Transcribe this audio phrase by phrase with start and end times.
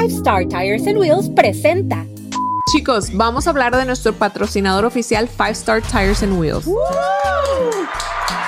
[0.00, 2.06] Five Star Tires and Wheels presenta.
[2.72, 6.66] Chicos, vamos a hablar de nuestro patrocinador oficial Five Star Tires and Wheels.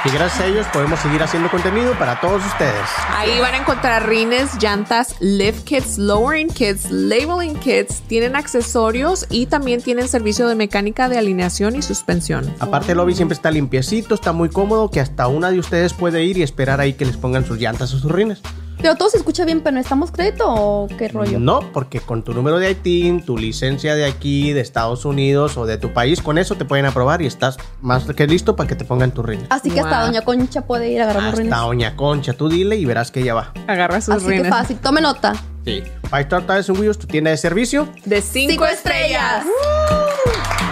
[0.07, 2.89] Y gracias a ellos podemos seguir haciendo contenido para todos ustedes.
[3.11, 9.45] Ahí van a encontrar rines, llantas, lift kits, lowering kits, labeling kits, tienen accesorios y
[9.45, 12.51] también tienen servicio de mecánica de alineación y suspensión.
[12.61, 16.25] Aparte el lobby siempre está limpiecito, está muy cómodo, que hasta una de ustedes puede
[16.25, 18.41] ir y esperar ahí que les pongan sus llantas o sus rines.
[18.83, 21.39] Pero todo se escucha bien, pero ¿necesitamos crédito o qué rollo?
[21.39, 25.67] No, porque con tu número de ITIN, tu licencia de aquí, de Estados Unidos o
[25.67, 28.75] de tu país, con eso te pueden aprobar y estás más que listo para que
[28.75, 29.47] te pongan tus rines.
[29.51, 30.03] Así que hasta.
[30.05, 31.59] Doña Concha puede ir a agarrar los Hasta rines.
[31.59, 33.53] Doña Concha, tú dile y verás que ella va.
[33.69, 34.49] Agarra sus Así que rines.
[34.51, 34.77] fácil.
[34.79, 35.33] Tome nota.
[35.65, 35.83] Sí.
[36.11, 37.89] Five Star Tires and Wheels, tu tienda de servicio.
[38.05, 39.45] De cinco, Cinco estrellas.
[39.47, 40.72] Es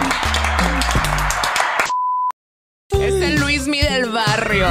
[3.61, 4.65] Luismi del barrio.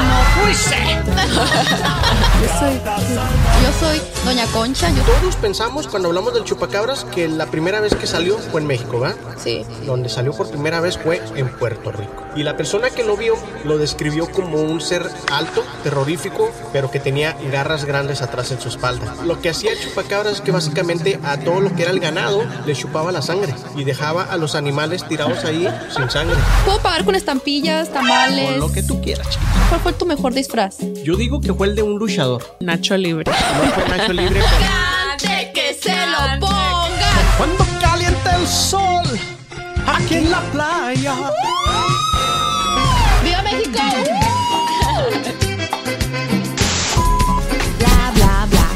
[3.62, 4.90] Yo soy Doña Concha.
[4.90, 8.66] Yo Todos pensamos cuando hablamos del chupacabras que la primera vez que salió fue en
[8.66, 9.16] México, ¿verdad?
[9.38, 9.64] Sí.
[9.86, 12.24] Donde salió por primera vez fue en Puerto Rico.
[12.34, 16.98] Y la persona que lo vio lo describió como un ser alto, terrorífico, pero que
[17.00, 19.14] tenía garras grandes atrás en su espalda.
[19.24, 22.44] Lo que hacía el chupacabras es que básicamente a todo lo que era el ganado
[22.66, 26.36] le chupaba la sangre y dejaba a los animales tirados ahí sin sangre.
[26.64, 28.56] Puedo pagar con estampillas, O tamales.
[28.58, 29.28] lo que tú quieras.
[29.28, 29.50] chiquito.
[29.68, 30.78] ¿Cuál fue tu mejor disfraz?
[31.04, 32.56] Yo digo que fue el de un luchador.
[32.60, 33.24] Nacho Libre.
[33.30, 35.34] No fue Nacho Libre, pero...
[35.34, 36.90] ¡De que se lo pongan!
[37.36, 39.04] Cuando calienta el sol
[39.86, 41.14] aquí en la playa.
[43.24, 43.78] ¡Viva México!
[47.78, 48.66] Bla, bla, bla.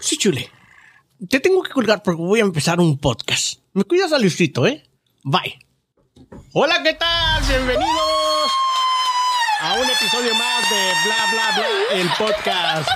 [0.00, 0.50] Sí, chule.
[1.26, 3.58] Te tengo que colgar porque voy a empezar un podcast.
[3.72, 4.84] Me cuidas al Luisito, ¿eh?
[5.24, 5.58] Bye.
[6.52, 7.42] Hola, ¿qué tal?
[7.42, 8.52] Bienvenidos
[9.60, 11.66] a un episodio más de Bla Bla Bla,
[12.00, 12.88] el podcast.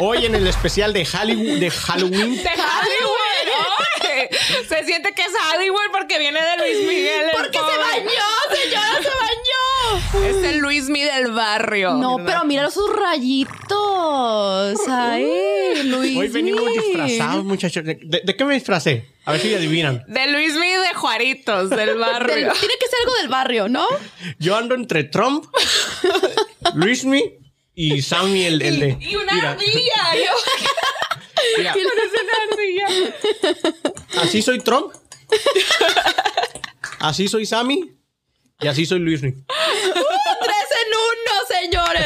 [0.00, 2.36] Hoy en el especial de Hollywood, de Halloween.
[2.36, 3.18] De Hollywood.
[4.02, 4.28] Oye,
[4.68, 7.24] Se siente que es Hollywood porque viene de Luis Miguel.
[7.24, 8.10] el ¡Porque se bañó,
[8.50, 8.91] señora!
[10.14, 11.94] Es el Luismi del barrio.
[11.94, 14.78] No, pero mira sus rayitos.
[14.88, 16.16] Ay, Luis.
[16.18, 17.84] Hoy venimos disfrazados, muchachos.
[17.84, 19.08] ¿De, qué me disfracé?
[19.24, 20.04] A ver si adivinan.
[20.08, 22.52] De Luismi de Juaritos, del Del- barrio.
[22.60, 23.86] tiene que ser algo del barrio, ¿no?
[24.38, 25.46] Yo ando entre Trump,
[26.74, 27.38] Luismi
[27.74, 28.98] y Sammy, el, el de.
[29.00, 30.14] Y una Mira, ardilla.
[30.14, 32.86] Yo mira, una ardilla.
[34.22, 34.92] así soy Trump.
[36.98, 37.92] Así soy Sammy.
[38.60, 39.34] Y así soy Luismi.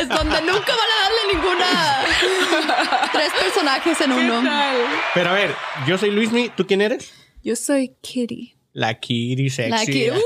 [0.09, 3.09] Donde nunca van a darle ninguna.
[3.13, 4.51] Tres personajes en uno.
[5.15, 5.55] Pero a ver,
[5.87, 6.51] yo soy Luismi.
[6.57, 7.13] ¿Tú quién eres?
[7.43, 8.55] Yo soy Kitty.
[8.73, 9.71] La Kiri sexy.
[9.71, 10.11] La que.
[10.17, 10.21] ¡Uh!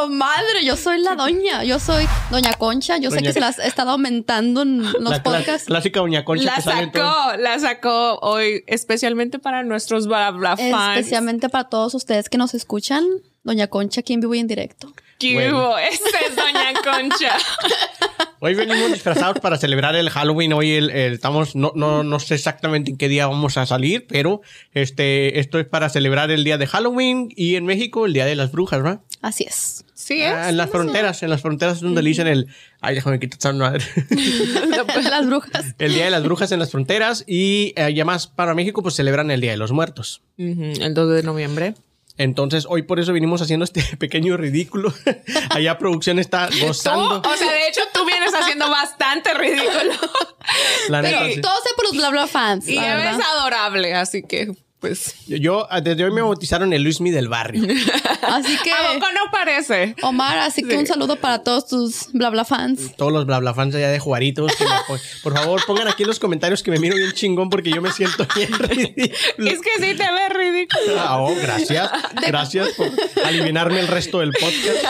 [0.00, 1.62] comadre, yo soy la doña.
[1.64, 2.98] Yo soy Doña Concha.
[2.98, 5.66] Yo sé que se las ha estado aumentando en los La podcasts.
[5.66, 7.04] clásica Doña Concha La que todo.
[7.04, 10.98] sacó, la sacó hoy especialmente para nuestros bla bla fans.
[10.98, 13.04] Especialmente para todos ustedes que nos escuchan.
[13.44, 14.92] Doña Concha, aquí en vivo y en directo.
[15.18, 15.58] ¿Qué Bueno.
[15.58, 15.78] hubo?
[15.78, 17.36] Esta es Doña Concha.
[18.38, 20.52] Hoy venimos disfrazados para celebrar el Halloween.
[20.52, 24.06] Hoy el, el- estamos, no, no, no sé exactamente en qué día vamos a salir,
[24.06, 24.42] pero
[24.74, 28.36] este, esto es para celebrar el día de Halloween y en México el día de
[28.36, 29.00] las brujas, ¿verdad?
[29.22, 29.84] Así es.
[29.94, 30.32] Sí, es.
[30.34, 32.48] Ah, en las fronteras, en las fronteras es donde le dicen el,
[32.82, 33.82] ay, déjame quitar esa madre.
[35.10, 35.74] Las brujas.
[35.78, 38.94] el día de las brujas en las fronteras y eh, ya más para México pues
[38.94, 40.20] celebran el día de los muertos.
[40.36, 41.74] El 2 de noviembre.
[42.18, 44.92] Entonces, hoy por eso venimos haciendo este pequeño ridículo.
[45.50, 47.20] Allá producción está Tú, gozando.
[47.20, 49.92] o sea, de hecho, tú vienes haciendo bastante ridículo.
[50.88, 51.40] La Pero neta, sí.
[51.40, 52.68] todo sea por los bla bla fans.
[52.68, 54.52] Y eres adorable, así que,
[54.86, 55.16] pues.
[55.26, 57.62] Yo, yo, ah, desde hoy me bautizaron el Luismi del barrio.
[58.22, 59.94] Así que, ¿A poco no parece?
[60.02, 62.96] Omar, así que un saludo para todos tus bla bla fans.
[62.96, 64.54] Todos los bla bla fans allá de Juaritos.
[64.56, 67.70] que me por favor, pongan aquí en los comentarios que me miro bien chingón porque
[67.70, 69.50] yo me siento bien ridículo.
[69.50, 70.98] Es que sí te ves ridículo.
[70.98, 71.90] Ah, oh, gracias.
[72.26, 72.90] Gracias por
[73.24, 74.82] aliviarme el resto del podcast.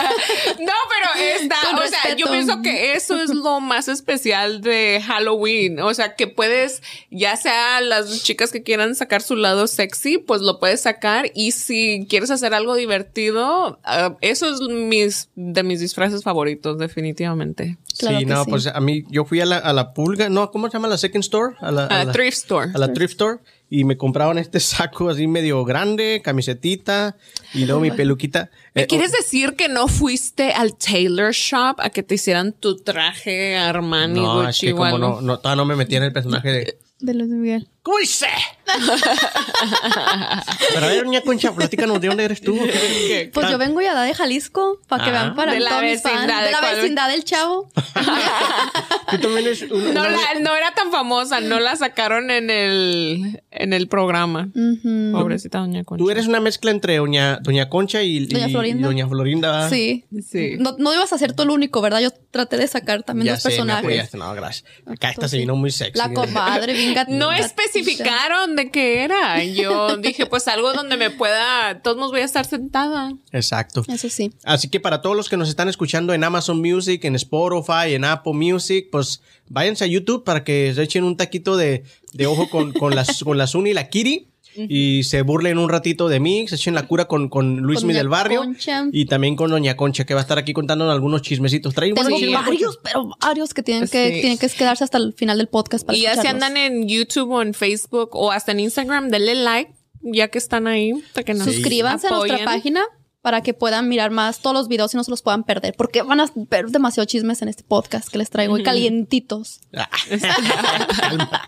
[0.59, 5.01] No, pero está, Con o sea, yo pienso que eso es lo más especial de
[5.05, 5.79] Halloween.
[5.79, 9.86] O sea, que puedes, ya sea las chicas que quieran sacar su lado sexy,
[10.25, 11.31] pues lo puedes sacar.
[11.33, 17.77] Y si quieres hacer algo divertido, ah, eso es mis, de mis disfraces favoritos, definitivamente.
[17.97, 18.49] Claro sí, que no, sí.
[18.49, 20.87] pues a mí, yo fui a la, a la pulga, no, ¿cómo se llama?
[20.87, 21.55] La second store.
[21.59, 22.71] A la, la- thrift store.
[22.73, 23.39] A la thrift store.
[23.69, 27.17] Y me compraban este saco así medio grande, camisetita
[27.53, 28.49] y luego mi peluquita.
[28.73, 32.77] ¿Me Eh, quieres decir que no fuiste al tailor shop a que te hicieran tu
[32.77, 36.03] traje Armani, No, es Gucci que o como no, no, todavía no me metí en
[36.03, 36.77] el personaje de...
[36.99, 37.67] De Luis Miguel.
[37.87, 38.27] ¿Cómo dice?
[40.73, 42.53] Pero a ver, doña Concha, platícanos de dónde eres tú.
[42.57, 43.31] ¿Qué?
[43.33, 45.13] Pues yo vengo ya de Jalisco, para que Ah.
[45.13, 47.69] vean para De la vecindad, De ¿de la vecindad del chavo.
[49.11, 53.41] Tú también eres No, una- la- no era tan famosa, no la sacaron en el,
[53.51, 54.49] en el programa.
[55.13, 56.03] Pobrecita doña Concha.
[56.03, 58.81] Tú eres una mezcla entre doña, doña Concha y, Doña Florinda.
[58.81, 59.69] y doña Florinda.
[59.69, 60.03] Sí.
[60.29, 60.55] Sí.
[60.59, 62.01] No, no ibas a ser tú el único, ¿verdad?
[62.01, 64.13] Yo traté de sacar también Ya dos sé, personajes.
[64.13, 64.65] No, gracias.
[64.85, 65.97] Acá esta se vino muy sexy.
[65.97, 67.47] La comadre, bien gat- No gatita.
[67.79, 69.43] Especificaron de qué era.
[69.43, 73.13] Yo dije, pues algo donde me pueda, todos nos voy a estar sentada.
[73.31, 73.83] Exacto.
[73.87, 74.31] Eso sí.
[74.43, 78.05] Así que para todos los que nos están escuchando en Amazon Music, en Spotify, en
[78.05, 81.83] Apple Music, pues váyanse a YouTube para que se echen un taquito de,
[82.13, 84.27] de ojo con, con, las, con la Zuni y la Kiri.
[84.67, 87.87] Y se burlen un ratito de mí, se echen la cura con, con Luis Con
[87.87, 88.39] Mi Doña del Barrio.
[88.41, 88.85] Concha.
[88.91, 91.73] Y también con Doña Concha, que va a estar aquí contándonos algunos chismecitos.
[91.73, 92.45] Trae Tengo buenos chismes.
[92.45, 94.21] varios, pero varios que tienen que, Sí.
[94.21, 97.31] tienen que quedarse hasta el final del podcast para Y ya si andan en YouTube
[97.31, 99.71] o en Facebook o hasta en Instagram, denle like,
[100.01, 102.81] ya que están ahí, para que nos Suscríbanse a nuestra página
[103.27, 105.73] para que puedan mirar más todos los videos y no se los puedan perder.
[105.75, 109.59] Porque van a ver demasiado chismes en este podcast que les traigo hoy calientitos.
[109.75, 109.89] Ah.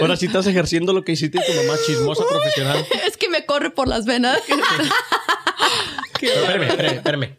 [0.00, 2.84] Ahora sí estás ejerciendo lo que hiciste tu mamá chismosa profesional.
[3.06, 4.40] Es que me corre por las venas.
[6.20, 7.36] Espérame, espérame, espérame.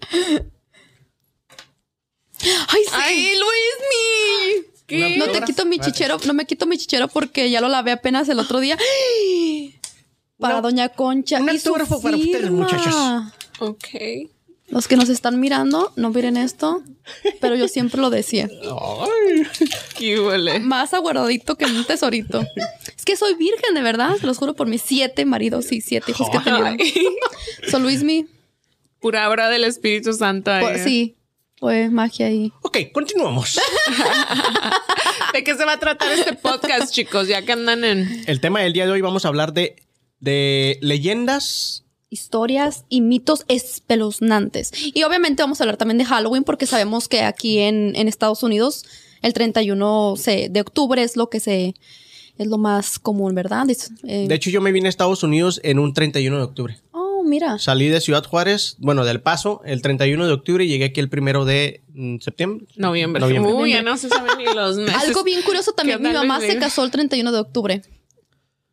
[2.69, 2.91] Ay, sí.
[2.93, 4.65] ¡Ay, Luis!
[4.85, 5.17] ¿Qué?
[5.17, 8.29] no te quito mi chichero, no me quito mi chichero porque ya lo lavé apenas
[8.29, 8.77] el otro día.
[10.39, 11.39] Para Doña Concha.
[11.39, 12.95] un y su autógrafo para ustedes, muchachos.
[13.59, 13.87] Ok.
[14.69, 16.83] Los que nos están mirando, no miren esto,
[17.39, 18.49] pero yo siempre lo decía.
[18.63, 19.47] Ay.
[19.97, 20.59] ¿Qué huele?
[20.59, 22.43] Más aguardadito que un tesorito.
[22.95, 24.17] Es que soy virgen, de verdad.
[24.19, 26.65] Se los juro por mis siete maridos y siete hijos que he tenido.
[27.71, 28.27] Son Luismi.
[28.99, 30.51] Pura obra del Espíritu Santo.
[30.59, 31.15] Pues, sí,
[31.59, 32.51] fue magia ahí.
[32.61, 33.59] Ok, continuamos.
[35.33, 37.27] ¿De qué se va a tratar este podcast, chicos?
[37.27, 38.23] Ya que andan en...
[38.27, 39.75] El tema del día de hoy vamos a hablar de,
[40.19, 41.83] de leyendas.
[42.09, 44.71] Historias y mitos espeluznantes.
[44.93, 48.43] Y obviamente vamos a hablar también de Halloween porque sabemos que aquí en, en Estados
[48.43, 48.85] Unidos
[49.21, 51.73] el 31 se- de octubre es lo que se...
[52.37, 53.67] Es lo más común, ¿verdad?
[53.67, 56.77] Es, eh, De hecho, yo me vine a Estados Unidos en un 31 de octubre.
[56.91, 57.57] oh, mira.
[57.57, 61.09] Salí de Ciudad Juárez, bueno, del Paso, el 31 de octubre y llegué aquí el
[61.09, 62.67] primero de mm, septiembre.
[62.75, 63.21] Noviembre.
[63.21, 63.51] Noviembre.
[63.53, 64.95] Uy, ya no se saben ni los meses.
[64.95, 67.81] Algo bien curioso también, ¿Qué mi mamá se casó el 31 de octubre.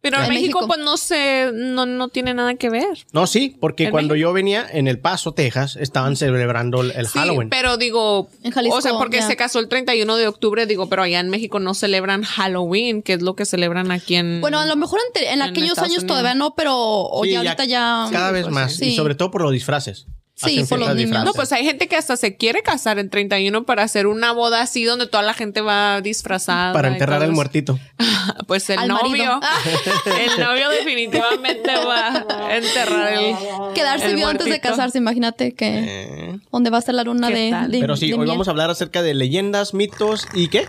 [0.04, 0.66] Pero en En México, México.
[0.68, 3.06] pues no sé, no, no tiene nada que ver.
[3.12, 4.28] No, sí, porque ¿En cuando México?
[4.28, 7.48] yo venía en El Paso, Texas, estaban celebrando el, el Sí, Halloween.
[7.48, 11.02] pero digo, En Jalisco, o sea, porque se casó el 31 de octubre, digo, pero
[11.02, 14.42] allá en México no celebran Halloween, que es lo que celebran aquí en...
[14.42, 16.06] Bueno, a lo mejor en, en aquellos Estados años Unidos.
[16.18, 18.06] todavía no, pero o Sí, ya ahorita ya...
[18.12, 18.74] Cada vez pues, más.
[18.76, 18.88] sí.
[18.88, 20.06] Y sobre todo por los disfraces.
[20.36, 21.24] Sí, por los niños.
[21.24, 24.62] No, pues hay gente que hasta se quiere casar el 31 para hacer una boda
[24.62, 26.72] así donde toda la gente va disfrazada.
[26.72, 27.78] Para enterrar al muertito.
[28.46, 29.26] Pues el Al marido.
[29.36, 29.40] novio.
[30.34, 33.34] el novio definitivamente va a enterrar el.
[33.74, 34.70] Quedarse el vivo antes de muertito.
[34.70, 35.68] casarse, imagínate que...
[36.30, 38.28] Eh, ¿Dónde va a estar la luna ¿Qué de, de- pero sí, de hoy miel?
[38.30, 40.66] vamos a hablar acerca de leyendas, mitos y qué.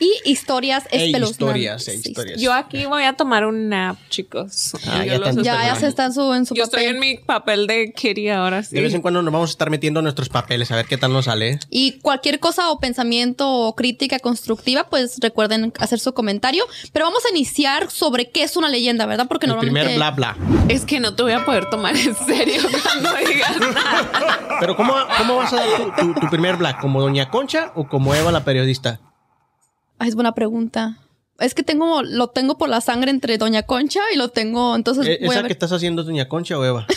[0.00, 1.30] Y historias E espeluznantes.
[1.30, 2.40] historias, e Sí, historias.
[2.40, 4.72] Yo aquí voy a tomar un nap, chicos.
[4.86, 6.94] Ah, ya Ya, ya se está en su, en su Yo estoy papel.
[6.94, 8.74] en mi papel de Kitty ahora sí.
[8.76, 11.12] De vez en cuando nos vamos a estar metiendo nuestros papeles a ver qué tal
[11.12, 11.58] nos sale.
[11.70, 16.64] Y cualquier cosa o pensamiento o crítica constructiva, pues recuerden hacer su comentario.
[16.92, 19.26] Pero vamos a iniciar sobre qué es una leyenda, ¿verdad?
[19.28, 19.80] Porque El normalmente...
[19.90, 20.36] primer bla bla.
[20.68, 24.58] Es que no te voy a poder tomar en serio cuando digas nada.
[24.60, 26.78] Pero ¿cómo, cómo vas a dar tu, tu- tu primer bla?
[26.78, 29.00] ¿Como Doña Concha o como Eva la periodista?
[29.98, 30.98] Ay, es buena pregunta.
[31.38, 35.06] Es que tengo, lo tengo por la sangre entre Doña Concha y lo tengo, entonces
[35.06, 36.86] a ¿Esa que estás haciendo es Doña Concha o Eva?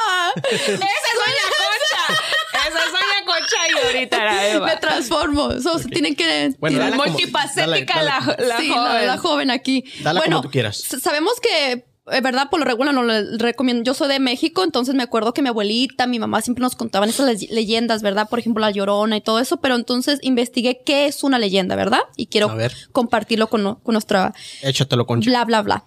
[0.00, 0.32] ¡Ah!
[0.50, 0.86] Esa es Doña
[1.58, 2.22] Concha.
[2.68, 4.66] Esa es Doña Concha y ahorita era Eva.
[4.66, 5.60] Me transformo.
[5.60, 6.54] So, tienen que.
[6.58, 8.92] Bueno, dala como- la, la sí, joven.
[8.94, 9.84] La, la joven aquí.
[10.02, 10.76] Dala bueno, como tú quieras.
[10.78, 12.48] Sabemos que, eh, ¿verdad?
[12.50, 13.82] Por lo regular no le recomiendo.
[13.84, 17.08] Yo soy de México, entonces me acuerdo que mi abuelita, mi mamá siempre nos contaban
[17.08, 18.28] esas le- leyendas, ¿verdad?
[18.28, 19.58] Por ejemplo, la llorona y todo eso.
[19.58, 22.00] Pero entonces investigué qué es una leyenda, ¿verdad?
[22.16, 22.48] Y quiero
[22.92, 25.30] compartirlo con, con nuestra Échatelo, Concha.
[25.30, 25.84] bla, bla, bla.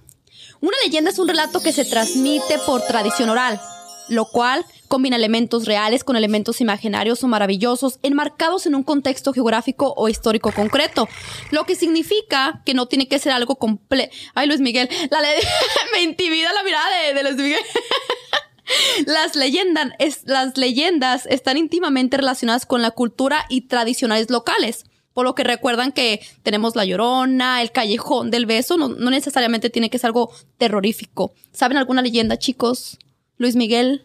[0.62, 3.60] Una leyenda es un relato que se transmite por tradición oral,
[4.12, 9.94] lo cual combina elementos reales con elementos imaginarios o maravillosos enmarcados en un contexto geográfico
[9.96, 11.08] o histórico concreto,
[11.52, 14.14] lo que significa que no tiene que ser algo completo.
[14.36, 15.20] Ay, Luis Miguel, la
[15.94, 17.60] me intimida la mirada de, de Luis Miguel.
[19.06, 24.86] Las leyendas, es- las leyendas están íntimamente relacionadas con la cultura y tradicionales locales.
[25.14, 29.70] Por lo que recuerdan que tenemos la llorona, el callejón del beso, no, no necesariamente
[29.70, 31.34] tiene que ser algo terrorífico.
[31.52, 32.98] ¿Saben alguna leyenda, chicos?
[33.42, 34.04] Luis Miguel.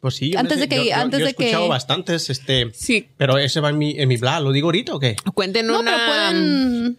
[0.00, 2.70] Pues sí, Antes de que- yo- yo- antes yo he de que- escuchado bastantes, este,
[2.74, 3.08] Sí.
[3.16, 5.16] pero ese va en mi, en mi blog, ¿lo digo ahorita o qué?
[5.34, 5.90] Cuenten No, una.
[5.90, 6.98] pero pueden.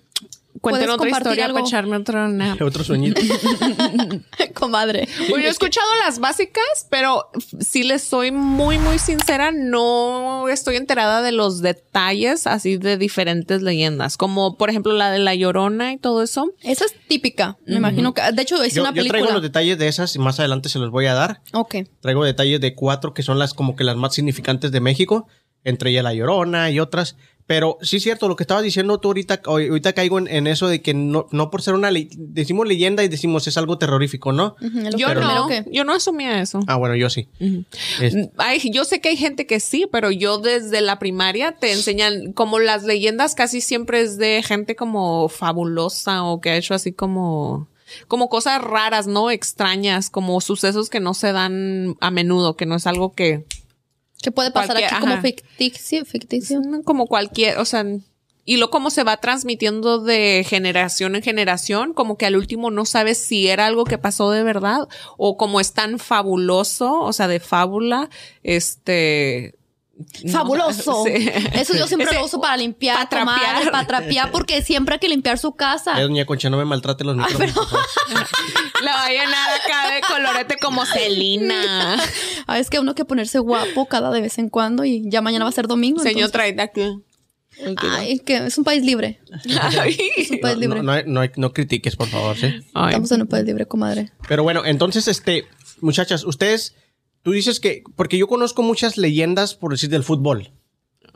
[0.62, 1.57] Cuenten otra historia algo.
[1.57, 2.62] para echarme otro nap.
[2.62, 3.21] Otro sueñito.
[4.53, 5.07] Comadre.
[5.29, 11.21] Yo he escuchado las básicas, pero si les soy muy, muy sincera, no estoy enterada
[11.21, 15.97] de los detalles así de diferentes leyendas, como por ejemplo la de la Llorona y
[15.97, 16.51] todo eso.
[16.62, 17.57] Esa es típica.
[17.65, 18.21] Me imagino que.
[18.31, 19.19] De hecho, es yo, una yo película.
[19.19, 21.41] traigo los detalles de esas y más adelante se los voy a dar.
[21.53, 21.75] ok.
[22.00, 25.27] Traigo detalles de cuatro que son las como que las más significantes de México,
[25.63, 27.15] entre ellas La Llorona y otras.
[27.47, 30.47] Pero sí es cierto, lo que estabas diciendo tú ahorita, hoy- ahorita caigo en, en
[30.47, 33.77] eso de que no, no por ser una ley, decimos leyenda y decimos es algo
[33.77, 34.55] terrorífico, ¿no?
[34.97, 36.59] Yo no, que- yo no asumía eso.
[36.67, 37.27] Ah, bueno, yo sí.
[38.01, 41.71] Es- Ay, yo sé que hay gente que sí, pero yo desde la primaria te
[41.71, 46.73] enseñan como las leyendas casi siempre es de gente como fabulosa o que ha hecho
[46.73, 47.67] así como
[48.07, 49.29] como cosas raras, ¿no?
[49.29, 53.45] Extrañas, como sucesos que no se dan a menudo, que no es algo que
[54.22, 56.62] Que puede pasar aquí como ficticio, ficticio.
[56.84, 57.86] como cualquier, o sea,
[58.45, 62.86] y lo como se va transmitiendo de generación en generación, como que al último no
[62.86, 67.27] sabes si era algo que pasó de verdad o como es tan fabuloso, o sea,
[67.27, 68.10] de fábula,
[68.43, 69.55] este
[70.23, 71.03] no, Fabuloso.
[71.05, 71.29] sí.
[71.53, 73.71] Eso yo siempre Ese- lo uso para limpiar, pa' comadre, trapear.
[73.71, 75.97] para trapear, porque siempre hay que limpiar su casa.
[75.99, 77.53] Eh, doña Concha, no me maltrate los micrófonos.
[77.53, 77.85] por favor.
[78.83, 81.97] La va a llenar acá de colorete como Celina.
[82.47, 85.45] Ah, es que uno que ponerse guapo cada de vez en cuando y ya mañana
[85.45, 85.99] va a ser domingo.
[86.03, 87.01] Señor, entonces- trae aquí.
[87.89, 89.19] Ay, que es un país libre.
[89.45, 90.83] Es un país No, libre.
[90.83, 92.47] no, no, no, no critiques, por favor, ¿sí?
[92.73, 92.89] Ay.
[92.89, 94.11] Estamos en un país libre, comadre.
[94.27, 95.47] Pero bueno, entonces, este,
[95.81, 96.75] muchachas, ustedes,
[97.25, 100.51] tú dices que, porque yo conozco muchas leyendas, por decir, del fútbol.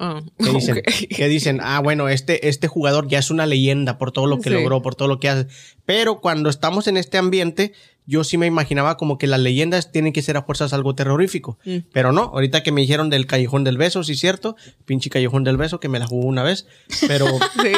[0.02, 4.12] Ah, Que dicen, que dicen, ah, bueno, este, este jugador ya es una leyenda por
[4.12, 4.56] todo lo que Sí.
[4.56, 5.48] logró, por todo lo que hace.
[5.86, 7.74] Pero cuando estamos en este ambiente,
[8.06, 11.60] yo sí me imaginaba como que las leyendas tienen que ser a fuerzas algo terrorífico.
[11.66, 11.78] Mm.
[11.92, 15.44] Pero no, ahorita que me dijeron del Callejón del Beso, sí es cierto, pinche Callejón
[15.44, 16.66] del Beso que me la jugó una vez,
[17.08, 17.26] pero
[17.62, 17.74] Sí.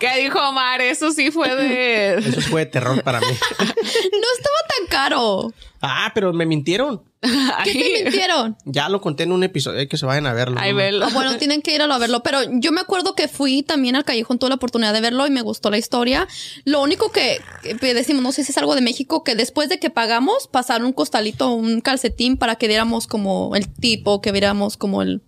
[0.00, 0.80] ¿Qué dijo Omar?
[0.80, 2.14] Eso sí fue de.
[2.18, 3.26] eso fue de terror para mí.
[3.58, 5.52] No estaba tan caro.
[5.86, 7.02] Ah, pero me mintieron.
[7.64, 8.56] ¿Qué te mintieron?
[8.64, 10.56] Ya lo conté en un episodio, hay que se vayan a verlo.
[10.58, 10.72] Ay.
[11.02, 12.22] Ah, bueno, tienen que ir a verlo.
[12.22, 15.30] Pero yo me acuerdo que fui también al Callejón, tuve la oportunidad de verlo y
[15.30, 16.26] me gustó la historia.
[16.64, 19.78] Lo único que, que decimos, no sé si es algo de México, que después de
[19.78, 24.76] que pagamos, pasaron un costalito, un calcetín para que diéramos como el tipo, que viéramos
[24.76, 25.22] como el...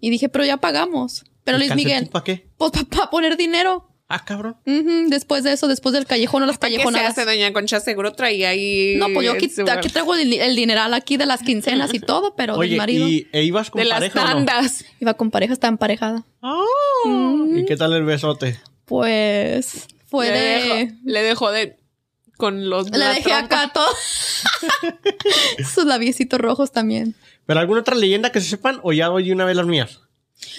[0.00, 1.24] Y dije, pero ya pagamos.
[1.44, 2.48] Pero Luis Miguel, ¿Para qué?
[2.56, 3.91] pues para poner dinero.
[4.14, 4.56] Ah, cabrón.
[5.08, 7.12] Después de eso, después del callejón o las ¿Qué se callejonadas.
[7.12, 7.80] hace, doña Concha?
[7.80, 8.96] Seguro traía ahí.
[8.98, 9.48] No, pues yo aquí,
[9.88, 13.08] traigo el, el dineral aquí de las quincenas y todo, pero del Oye, marido.
[13.08, 14.44] ¿y e ibas con De las pareja o no?
[14.44, 14.84] tandas.
[15.00, 16.24] Iba con pareja, está emparejada.
[17.54, 18.60] ¿Y qué tal el besote?
[18.84, 20.44] Pues fue le, de...
[20.62, 21.78] dejó, le dejó de.
[22.36, 22.90] Con los.
[22.90, 23.38] Le la dejé trompa.
[23.62, 23.88] acá todo.
[25.74, 27.14] Sus labiecitos rojos también.
[27.46, 30.00] ¿Pero alguna otra leyenda que se sepan o ya oí una vez las mías?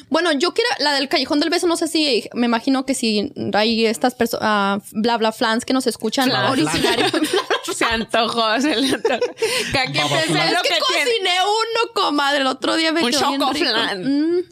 [0.09, 3.31] Bueno, yo quiero la del callejón del beso, no sé si, me imagino que si
[3.53, 7.11] hay estas personas, bla bla flans que nos escuchan Bla, bla, originarios.
[7.75, 9.19] Se antojó, se le antojó.
[9.71, 10.51] Que aquí Baba pensé flan.
[10.53, 11.05] lo es que, que tiene.
[11.09, 14.01] cociné uno, comadre, el otro día me Un choco flan.
[14.01, 14.43] Ujú.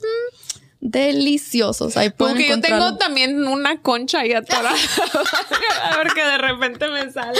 [0.83, 4.71] Deliciosos, ahí pueden Porque yo tengo también una concha ahí atorada.
[5.91, 7.38] A ver que de repente me sale.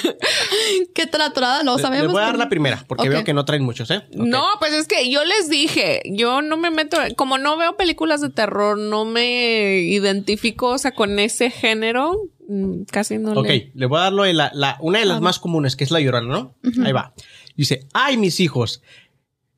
[0.94, 1.62] ¿Qué traturada?
[1.62, 2.06] No Le- sabemos.
[2.06, 4.02] Les voy a dar la primera, porque veo que no traen muchos, ¿eh?
[4.12, 8.20] No, pues es que yo les dije, yo no me meto, como no veo películas
[8.20, 12.16] de terror, no me identifico, o sea, con ese género,
[12.48, 13.70] mm, casi no Ok, le...
[13.74, 16.26] le voy a dar la, la- una de las más comunes, que es la llorona,
[16.28, 16.56] ¿no?
[16.84, 17.14] Ahí va.
[17.56, 18.82] Dice, ay, mis hijos.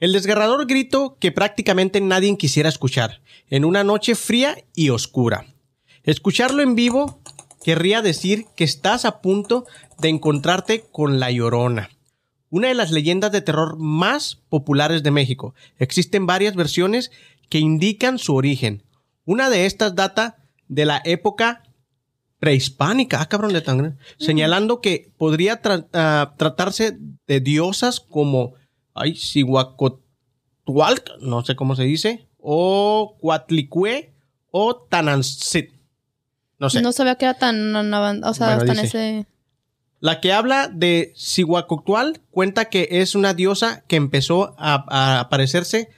[0.02, 5.46] El desgarrador grito que prácticamente nadie quisiera escuchar en una noche fría y oscura.
[6.02, 7.20] Escucharlo en vivo
[7.64, 9.64] querría decir que estás a punto
[10.00, 11.90] de encontrarte con la llorona.
[12.50, 15.54] Una de las leyendas de terror más populares de México.
[15.78, 17.12] Existen varias versiones
[17.48, 18.82] que indican su origen.
[19.24, 21.62] Una de estas data de la época
[22.40, 28.54] prehispánica, ah, cabrón de tan señalando que podría tra- ah, tratarse de diosas como
[28.94, 30.00] ay, Cihuacotl,
[31.20, 34.12] no sé cómo se dice, o Cuatlicue
[34.50, 35.72] o Tanantzit.
[36.58, 36.82] No sé.
[36.82, 39.18] No sabía que era tan, avan- o sea, Bueno, tan dice.
[39.18, 39.26] ese.
[40.00, 45.88] La que habla de Cihuacotl cuenta que es una diosa que empezó a, a aparecerse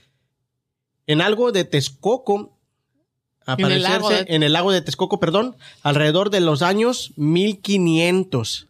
[1.07, 2.51] en algo de Texcoco.
[3.47, 8.69] En el Aparecerse de- en el lago de Texcoco, perdón, alrededor de los años 1500.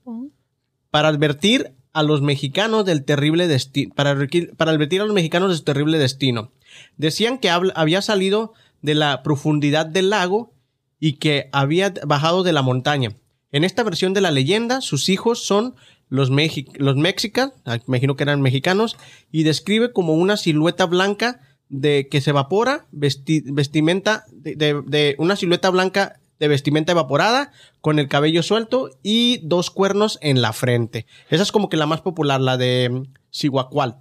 [0.91, 3.93] Para advertir a los mexicanos del terrible destino.
[3.95, 4.15] Para,
[4.57, 6.51] para advertir a los mexicanos de su terrible destino.
[6.97, 10.53] Decían que había salido de la profundidad del lago
[10.99, 13.15] y que había bajado de la montaña.
[13.51, 15.75] En esta versión de la leyenda, sus hijos son
[16.09, 18.97] los, mexi- los mexicas, ah, imagino que eran mexicanos,
[19.31, 25.69] y describe como una silueta blanca de que se evapora, vesti- vestimenta de una silueta
[25.69, 27.51] blanca de vestimenta evaporada,
[27.81, 31.05] con el cabello suelto y dos cuernos en la frente.
[31.29, 33.97] Esa es como que la más popular, la de mm, Cihuacual.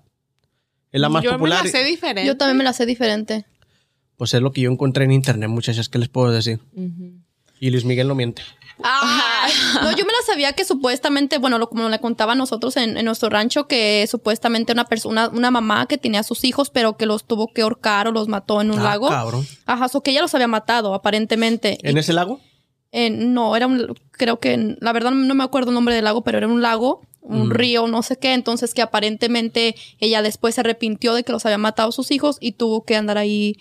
[0.92, 1.64] Es la más Yo popular.
[1.64, 2.26] me la sé diferente.
[2.26, 3.46] Yo también me la sé diferente.
[4.16, 6.60] Pues es lo que yo encontré en internet, muchachas, ¿qué les puedo decir?
[7.58, 8.42] Y Luis Miguel no miente.
[8.82, 9.46] Ah,
[9.82, 12.96] no, yo me la sabía que supuestamente, bueno, lo, como le contaba a nosotros en,
[12.96, 16.96] en nuestro rancho, que supuestamente una persona, una mamá que tenía a sus hijos, pero
[16.96, 19.08] que los tuvo que ahorcar o los mató en un Ah, lago.
[19.08, 19.46] cabrón.
[19.66, 21.78] Ajá, o que ella los había matado, aparentemente.
[21.82, 22.40] ¿En Y- ese lago?
[22.96, 26.22] eh, no, era un, creo que, la verdad no me acuerdo el nombre del lago,
[26.22, 30.60] pero era un lago, un río, no sé qué, entonces que aparentemente ella después se
[30.60, 33.56] arrepintió de que los había matado a sus hijos y tuvo que andar ahí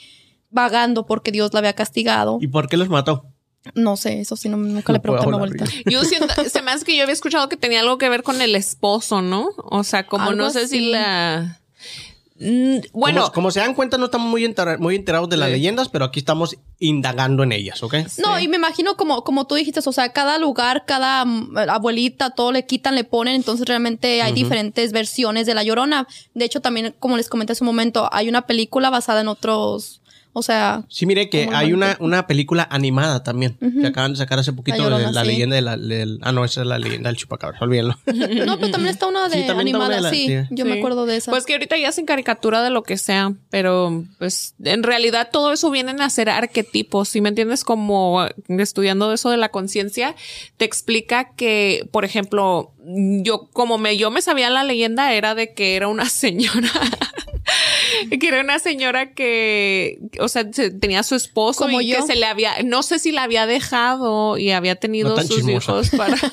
[0.51, 2.37] vagando porque Dios la había castigado.
[2.41, 3.25] ¿Y por qué los mató?
[3.75, 5.89] No sé, eso sí, no, nunca le No pregunté a mi hablar, abuelita.
[5.89, 8.41] Yo siento, se me hace que yo había escuchado que tenía algo que ver con
[8.41, 9.49] el esposo, ¿no?
[9.57, 10.67] O sea, como Algo no sé así.
[10.79, 11.59] si la.
[12.39, 15.47] Mm, Bueno, como, como se dan cuenta, no estamos muy, entera- muy enterados de las
[15.49, 15.53] Sí.
[15.53, 17.93] leyendas, pero aquí estamos indagando en ellas, ¿ok?
[18.17, 22.31] No, y me imagino como, como tú dijiste, o sea, cada lugar, cada mm, abuelita,
[22.31, 26.07] todo le quitan, le ponen, entonces realmente hay diferentes versiones de La Llorona.
[26.33, 30.01] De hecho, también, como les comenté hace un momento, hay una película basada en otros,
[30.33, 34.39] o sea, Sí, mire que hay una, una película animada también, que acaban de sacar
[34.39, 35.27] hace poquito La de la sí.
[35.27, 35.77] leyenda de la...
[35.77, 37.97] del- ah, no, esa es la leyenda del chupacabra, olvídenlo.
[38.05, 40.35] no, pero también está una de Sí, una animada, de la- sí, sí.
[40.51, 41.31] yo me acuerdo de esa.
[41.31, 45.53] Pues que ahorita ya hacen caricatura de lo que sea, pero pues en realidad todo
[45.53, 47.63] eso vienen a ser arquetipos, ¿sí me entiendes?
[47.63, 50.15] Como estudiando eso de la conciencia,
[50.57, 55.53] te explica que, por ejemplo, yo como me yo me sabía la leyenda era de
[55.53, 56.69] que era una señora
[58.19, 61.97] que era una señora que, o sea, se- tenía a su esposo Como y yo.
[61.97, 65.35] que se le había, no sé si la había dejado y había tenido No sus
[65.37, 65.71] chismosa.
[65.71, 66.17] hijos para.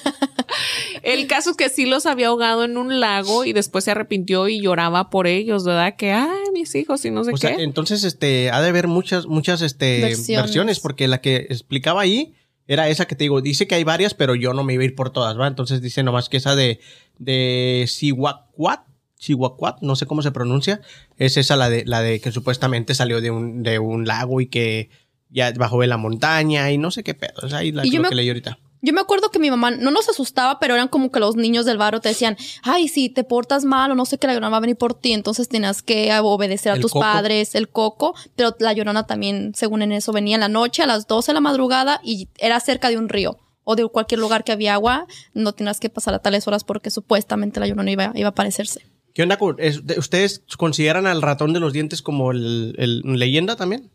[1.03, 4.49] El caso es que sí los había ahogado en un lago y después se arrepintió
[4.49, 5.95] y lloraba por ellos, ¿verdad?
[5.97, 7.41] Que, ay, mis hijos y no sé O qué.
[7.41, 10.43] sea, entonces, este, ha de haber muchas, muchas, este, Versiones.
[10.45, 10.81] versiones.
[10.81, 12.35] porque la que explicaba ahí
[12.67, 14.87] era esa que te digo, dice que hay varias, pero yo no me iba a
[14.87, 15.47] ir por todas, ¿va?
[15.47, 16.81] Entonces dice nomás que esa de,
[17.19, 18.81] de Chihuahuat,
[19.21, 20.81] Chihuahuat, no sé cómo se pronuncia,
[21.19, 24.47] es esa la de, la de que supuestamente salió de un, de un lago y
[24.49, 24.91] que
[25.29, 27.99] ya bajó de la montaña y no sé qué pedo, es ahí la, Y yo
[27.99, 28.59] lo me- que leí ahorita.
[28.83, 31.67] Yo me acuerdo que mi mamá no nos asustaba, pero eran como que los niños
[31.67, 34.49] del barrio te decían, ay, si te portas mal o no sé que la llorona
[34.49, 37.03] va a venir por ti, entonces tenías que obedecer a El tus coco.
[37.05, 40.87] padres, el coco, pero la llorona también, según en eso, venía en la noche a
[40.87, 44.45] las 12 de la madrugada y era cerca de un río o de cualquier lugar
[44.45, 48.13] que había agua, no tenías que pasar a tales horas porque supuestamente la llorona iba,
[48.15, 48.81] iba a aparecerse.
[49.15, 49.37] ¿Qué onda?
[49.39, 53.91] con- es- de- ¿Ustedes consideran al ratón de los dientes como el, el- leyenda también?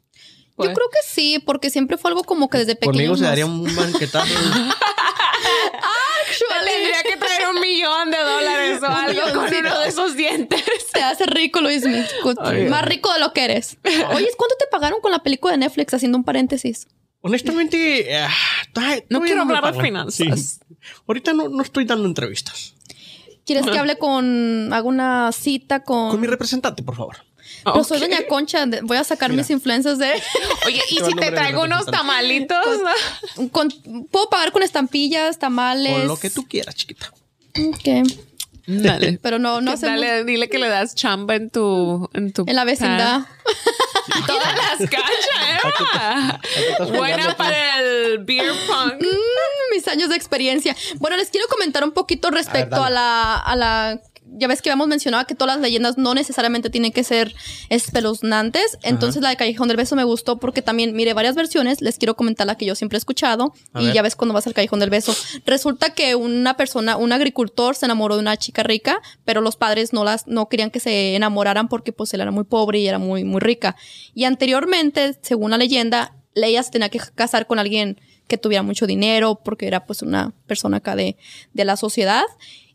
[0.56, 2.92] Pues, Yo creo que sí, porque siempre fue algo como que desde pequeño.
[2.94, 4.34] Conmigo se daría un banquetazo.
[6.38, 10.64] Te tendría que traer un millón de dólares o algo con uno de esos dientes.
[10.94, 11.84] Se hace rico, Luis.
[12.70, 13.78] Más rico de lo que eres.
[13.84, 15.94] Oye, ¿cuánto te pagaron con la película de Netflix?
[15.94, 16.88] Haciendo un paréntesis.
[17.22, 18.30] Honestamente, ah,
[19.10, 20.60] No quiero hablar de finanzas.
[20.68, 20.76] Sí.
[21.08, 22.76] Ahorita no, no estoy dando entrevistas.
[23.46, 24.72] ¿Quieres que hable con.
[24.74, 26.10] haga una cita con.
[26.12, 27.18] Con mi representante, por favor.
[27.64, 28.04] Pero soy Ok.
[28.04, 28.66] Doña Concha.
[28.84, 30.12] Voy a sacar mis influencias de.
[30.66, 32.58] Oye, ¿y si te traigo unos tamalitos?
[33.52, 33.72] con-
[34.12, 35.94] puedo pagar con estampillas, tamales.
[35.98, 37.12] Con lo que tú quieras, chiquita.
[37.58, 38.08] Ok.
[38.68, 39.20] Dale.
[39.22, 42.56] Pero no, no hacemos Dale, dile que le das chamba en tu, en tu en
[42.56, 43.22] la vecindad.
[44.28, 46.40] Todas las cachas, Eva.
[46.98, 48.94] Buena para el beer pong.
[49.02, 50.76] Mm, mis años de experiencia.
[50.96, 54.00] Bueno, les quiero comentar un poquito respecto a, la, a la.
[54.38, 57.34] Ya ves que habíamos mencionado que todas las leyendas no necesariamente tienen que ser
[57.70, 58.78] espeluznantes.
[58.84, 61.82] Entonces la de Callejón del Beso me gustó porque también mire varias versiones.
[61.82, 63.54] Les quiero comentar la que yo siempre he escuchado.
[63.74, 63.96] A y ver.
[63.96, 65.16] ya ves cuando vas al Callejón del Beso.
[65.46, 69.94] Resulta que una persona, un agricultor se enamoró de una chica rica, pero los padres
[69.94, 73.00] no las, no querían que se enamoraran porque pues él era muy pobre y era
[73.00, 73.76] muy, muy rica.
[74.14, 78.88] Y anteriormente, según la leyenda, ella se tenía que casar con alguien que tuviera mucho
[78.88, 81.18] dinero porque era pues una persona acá de,
[81.54, 82.24] de la sociedad.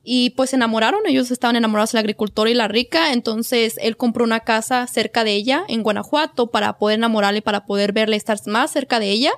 [0.03, 4.25] Y pues se enamoraron, ellos estaban enamorados del agricultor y la rica, entonces él compró
[4.25, 8.71] una casa cerca de ella en Guanajuato para poder enamorarle, para poder verle estar más
[8.71, 9.33] cerca de ella.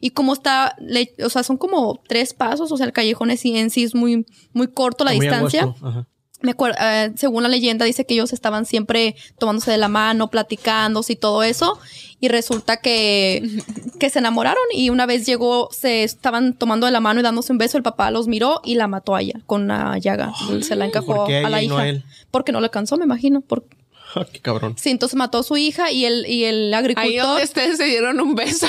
[0.00, 3.44] Y como está, le- o sea, son como tres pasos, o sea, el callejón es-
[3.44, 5.62] en sí es muy, muy corto la Muy distancia.
[5.62, 6.06] angosto.
[6.42, 10.28] Me acuerdo, eh, según la leyenda dice que ellos estaban siempre tomándose de la mano,
[10.28, 11.78] platicándose y todo eso.
[12.20, 13.42] Y resulta que,
[14.00, 17.52] que se enamoraron y una vez llegó, se estaban tomando de la mano y dándose
[17.52, 20.32] un beso, el papá los miró y la mató a ella con una llaga.
[20.60, 21.82] se la encajó ¿por qué a la y no hija.
[21.82, 22.04] a él?
[22.30, 23.40] Porque no le alcanzó, me imagino.
[23.40, 23.64] Por,
[24.16, 24.74] Ah, Qué cabrón.
[24.78, 27.26] Sí, entonces mató a su hija y el, y el Ahí agricultor.
[27.26, 28.66] donde ustedes se dieron un beso.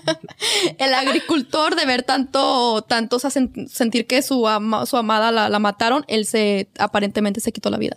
[0.78, 5.30] el agricultor de ver tanto, tanto, o sea, sen- sentir que su, ama- su amada
[5.32, 7.96] la, la mataron, él se aparentemente se quitó la vida.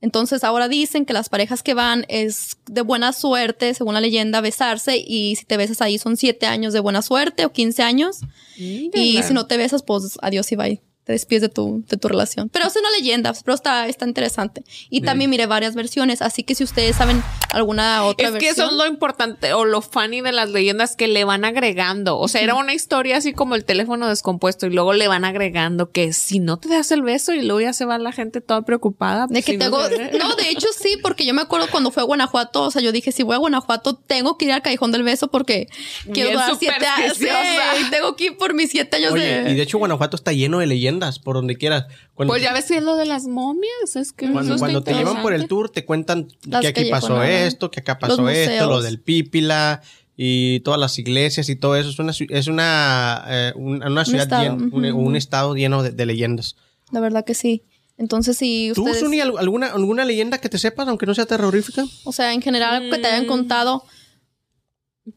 [0.00, 4.42] Entonces ahora dicen que las parejas que van es de buena suerte, según la leyenda,
[4.42, 8.20] besarse y si te besas ahí son siete años de buena suerte o 15 años
[8.56, 10.82] y si no te besas pues adiós y bye.
[11.04, 12.48] Te despides de tu, de tu relación.
[12.48, 14.64] Pero es una leyenda, pero está, está interesante.
[14.88, 18.68] Y también miré varias versiones, así que si ustedes saben alguna otra Es que versión.
[18.68, 22.18] eso es lo importante o lo funny de las leyendas que le van agregando.
[22.18, 25.90] O sea, era una historia así como el teléfono descompuesto y luego le van agregando
[25.90, 28.62] que si no te das el beso y luego ya se va la gente toda
[28.62, 29.26] preocupada.
[29.26, 29.78] De pues, que si tengo.
[29.78, 32.80] no No, de hecho sí, porque yo me acuerdo cuando fue a Guanajuato, o sea,
[32.80, 35.68] yo dije, si voy a Guanajuato, tengo que ir al Callejón del Beso porque
[36.12, 37.18] quiero Bien durar siete años.
[37.24, 39.50] Sí, tengo que ir por mis siete años Oye, de.
[39.50, 41.86] y de hecho Guanajuato está lleno de leyendas por donde quieras.
[42.14, 43.96] Cuando, Pues ya ves si es lo de las momias.
[43.96, 47.22] Es que cuando, cuando te llevan por el tour te cuentan Las que aquí pasó
[47.22, 49.82] esto, que acá pasó esto, lo del Pípila
[50.16, 51.90] y todas las iglesias y todo eso.
[51.90, 55.90] Es una, es una, eh, un- una ciudad estado, llena- un, un estado lleno de,
[55.90, 56.56] de leyendas.
[56.92, 57.62] La verdad que sí.
[57.96, 59.00] Entonces, si ¿Tú, ustedes.
[59.00, 61.84] Suni, alguna, alguna leyenda que te sepas, aunque no sea terrorífica?
[62.04, 63.12] O sea, en general, que te Mm.
[63.12, 63.84] hayan contado.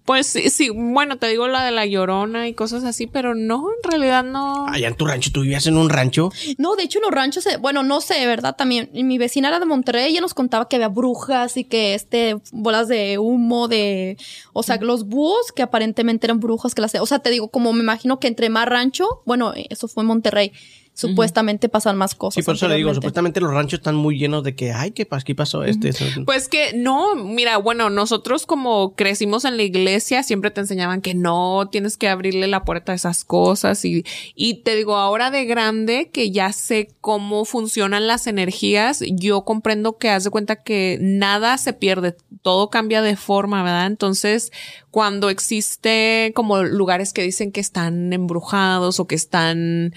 [0.03, 3.69] Pues sí, sí, bueno, te digo la de la llorona y cosas así, pero no,
[3.71, 4.67] en realidad no.
[4.67, 6.29] Allá en tu rancho, tú vivías en un rancho.
[6.57, 8.57] No, de hecho, en los ranchos, eh, bueno, no sé, ¿verdad?
[8.57, 12.35] También, mi vecina era de Monterrey, ella nos contaba que había brujas y que este,
[12.51, 14.17] bolas de humo, de,
[14.51, 17.71] o sea, los búhos que aparentemente eran brujas que las, o sea, te digo, como
[17.71, 20.51] me imagino que entre más rancho, bueno, eso fue en Monterrey,
[20.97, 22.43] supuestamente pasan más cosas.
[22.43, 25.07] Sí, por eso le digo, supuestamente los ranchos están muy llenos de que, ay, ¿qué,
[25.23, 25.89] qué pasó este?
[25.89, 26.05] eso".
[26.25, 31.13] Pues que no, mira, bueno, nosotros como crecimos en la iglesia, siempre te enseñaban que
[31.13, 35.45] no tienes que abrirle la puerta a esas cosas y, y te digo, ahora de
[35.45, 40.97] grande que ya sé cómo funcionan las energías, yo comprendo que haz de cuenta que
[40.99, 43.85] nada se pierde, todo cambia de forma, ¿verdad?
[43.85, 44.51] Entonces,
[44.89, 49.93] cuando existe como lugares que dicen que están embrujados o que están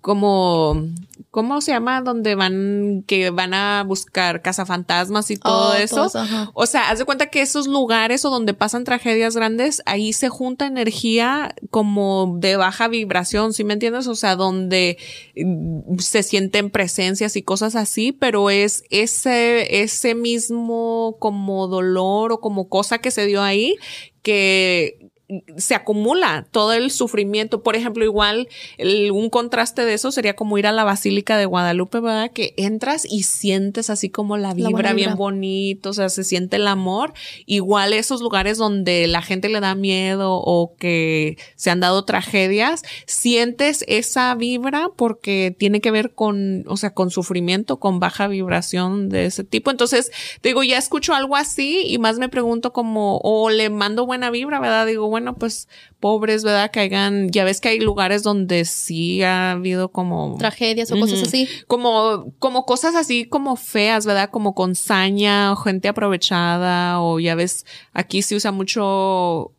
[0.00, 0.74] como
[1.30, 2.00] ¿cómo se llama?
[2.00, 6.10] donde van que van a buscar cazafantasmas y todo Oh, eso.
[6.54, 10.28] O sea, haz de cuenta que esos lugares o donde pasan tragedias grandes, ahí se
[10.28, 14.06] junta energía como de baja vibración, ¿sí me entiendes?
[14.06, 14.98] O sea, donde
[15.36, 22.40] mm, se sienten presencias y cosas así, pero es ese, ese mismo como dolor o
[22.40, 23.76] como cosa que se dio ahí
[24.22, 24.99] que
[25.56, 27.62] se acumula todo el sufrimiento.
[27.62, 31.46] Por ejemplo, igual el- un contraste de eso sería como ir a la Basílica de
[31.46, 32.30] Guadalupe, ¿verdad?
[32.32, 36.66] Que entras y sientes así como la vibra bien bonito, o sea, se siente el
[36.66, 37.12] amor.
[37.46, 42.82] Igual esos lugares donde la gente le da miedo o que se han dado tragedias,
[43.06, 49.08] sientes esa vibra porque tiene que ver con, o sea, con sufrimiento, con baja vibración
[49.08, 49.70] de ese tipo.
[49.70, 50.10] Entonces,
[50.42, 54.58] digo, ya escucho algo así y más me pregunto como, o le mando buena vibra,
[54.60, 54.86] ¿verdad?
[54.86, 55.68] Digo, bueno, pues
[56.00, 56.70] pobres, ¿verdad?
[56.70, 61.22] Que hagan, ya ves que hay lugares donde sí ha habido como Tragedias o cosas
[61.22, 61.48] así.
[61.66, 64.30] como, como cosas así como feas, ¿verdad?
[64.30, 69.52] Como con saña o gente aprovechada o ya ves, aquí se usa mucho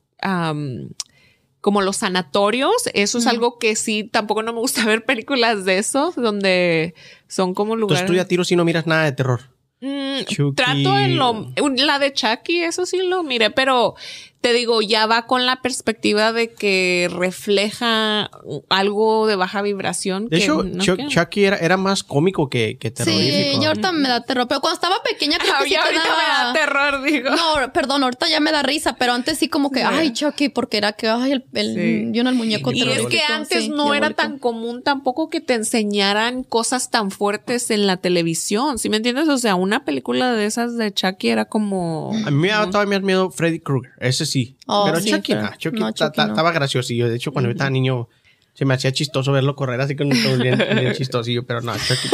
[1.61, 2.89] como los sanatorios.
[2.93, 6.95] Eso es algo que sí, tampoco no me gusta ver películas de eso, donde
[7.27, 8.07] son como Entonces lugares.
[8.07, 9.41] tú ya tiro si no miras nada de terror.
[9.83, 13.95] Mm, trato en lo, la de Chucky, eso sí lo miré, pero
[14.41, 18.29] te digo, ya va con la perspectiva de que refleja
[18.69, 20.27] algo de baja vibración.
[20.29, 20.83] De que hecho, no.
[20.83, 23.61] Chucky era, era más cómico que, que Sí, terrorífico.
[23.61, 24.47] ya ahorita me da terror.
[24.47, 27.29] Pero cuando estaba pequeña creo que sí ahorita daba- me da terror, digo.
[27.29, 29.85] No, perdón, ahorita ya me da risa, pero antes sí como que, Sí.
[29.89, 32.09] ay, Chucky, porque era que, ay, el, el, Sí.
[32.11, 35.41] yo no el muñeco Y es que antes sí, no era tan común tampoco que
[35.41, 39.27] te enseñaran cosas tan fuertes en la televisión, ¿sí me entiendes?
[39.29, 42.11] O sea, una película de esas de Chucky era como...
[42.25, 44.55] A mí me daba todavía más miedo Freddy Krueger, ese sí.
[44.67, 46.33] Oh, pero sí, Chucky, pero- no, Chucky, no, ta- Chucky ta- no.
[46.33, 47.09] estaba graciosillo.
[47.09, 48.07] De hecho, cuando yo estaba niño,
[48.53, 51.73] se me hacía chistoso verlo correr así con un todo bien, bien chistosillo, pero no,
[51.77, 52.09] Chucky.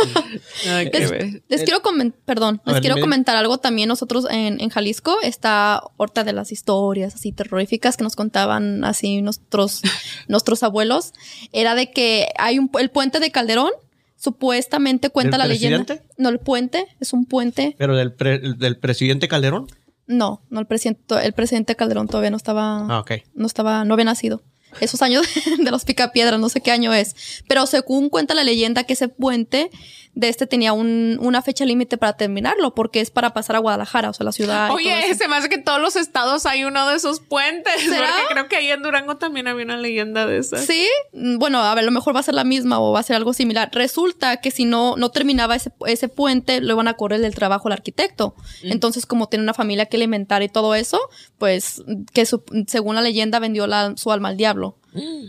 [0.70, 3.88] Ay, qué Les, les quiero comentar, perdón, les ver, quiero comentar algo también.
[3.90, 9.22] Nosotros en, en Jalisco está Horta de las historias así terroríficas que nos contaban así
[9.22, 9.82] nuestros,
[10.28, 11.14] nuestros abuelos.
[11.54, 13.72] Era de que hay un, pu- el puente de Calderón,
[14.16, 15.84] supuestamente cuenta ¿Del la leyenda.
[15.86, 16.14] presidente?
[16.18, 17.76] No, el puente es un puente.
[17.78, 19.68] Pero del, pre- el del presidente Calderón.
[20.08, 22.88] No, no, el presidente, el presidente Calderón todavía no estaba.
[22.90, 24.42] Ah, no estaba, no había nacido.
[24.80, 25.26] Esos años
[25.60, 27.44] de los picapiedras, no sé qué año es.
[27.48, 29.70] Pero según cuenta la leyenda que ese puente
[30.20, 34.10] de este tenía un- una fecha límite para terminarlo, porque es para pasar a Guadalajara,
[34.10, 34.72] o sea, la ciudad.
[34.72, 37.82] Oye, se me hace que en todos los estados hay uno de esos puentes.
[37.84, 38.08] ¿Será?
[38.08, 40.66] Porque creo que ahí en Durango también había una leyenda de esas.
[40.66, 43.00] Sí, mm, bueno, a ver, a lo mejor va a ser la misma o va
[43.00, 43.70] a ser algo similar.
[43.72, 47.68] Resulta que si no, no terminaba ese, ese puente, lo iban a correr del trabajo
[47.68, 48.34] al arquitecto.
[48.64, 51.00] Entonces, como tiene una familia que alimentar y todo eso,
[51.38, 54.78] pues que su- según la leyenda vendió la- su alma al diablo.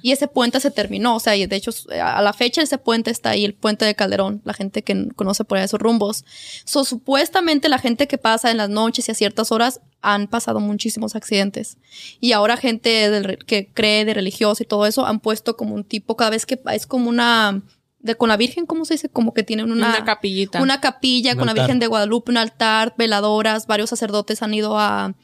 [0.02, 1.70] Y ese puente se terminó, o sea, y de hecho
[2.02, 5.44] a la fecha ese puente está ahí, el puente de Calderón, la gente que conoce
[5.44, 6.24] por ahí esos rumbos.
[6.64, 10.60] So, supuestamente la gente que pasa en las noches y a ciertas horas han pasado
[10.60, 11.78] muchísimos accidentes.
[12.20, 15.84] Y ahora gente del que cree de religioso y todo eso han puesto como un
[15.84, 17.62] tipo, cada vez que es como una...
[18.00, 19.08] De, con la Virgen, ¿cómo se dice?
[19.08, 20.62] Como que tienen una, Una capillita.
[20.62, 21.64] Una capilla Un con la altar.
[21.64, 25.14] Virgen de Guadalupe, un altar, veladoras, varios sacerdotes han ido a,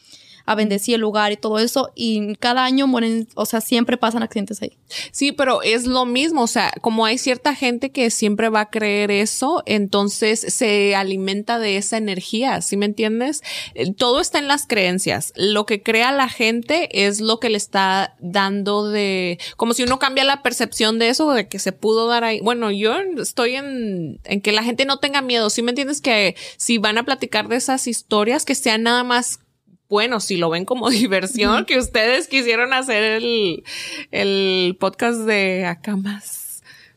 [0.46, 1.90] a bendecir el lugar y todo eso.
[1.94, 4.76] Y cada año mueren, o sea, siempre pasan accidentes ahí.
[5.10, 8.70] Sí, pero es lo mismo, o sea, como hay cierta gente que siempre va a
[8.70, 13.42] creer eso, entonces se alimenta de esa energía, ¿sí me entiendes?
[13.74, 15.32] Eh, Todo está en las creencias.
[15.36, 19.98] Lo que crea la gente es lo que le está dando de, como si uno
[19.98, 22.40] cambia la percepción de eso, de que se pudo dar ahí.
[22.40, 26.00] Bueno, yo estoy en, en que la gente no tenga miedo, ¿sí me entiendes?
[26.00, 29.40] Que si van a platicar de esas historias, que sean nada más
[29.88, 33.64] bueno, si lo ven como diversión, que ustedes quisieron hacer el,
[34.10, 36.44] el podcast de acá más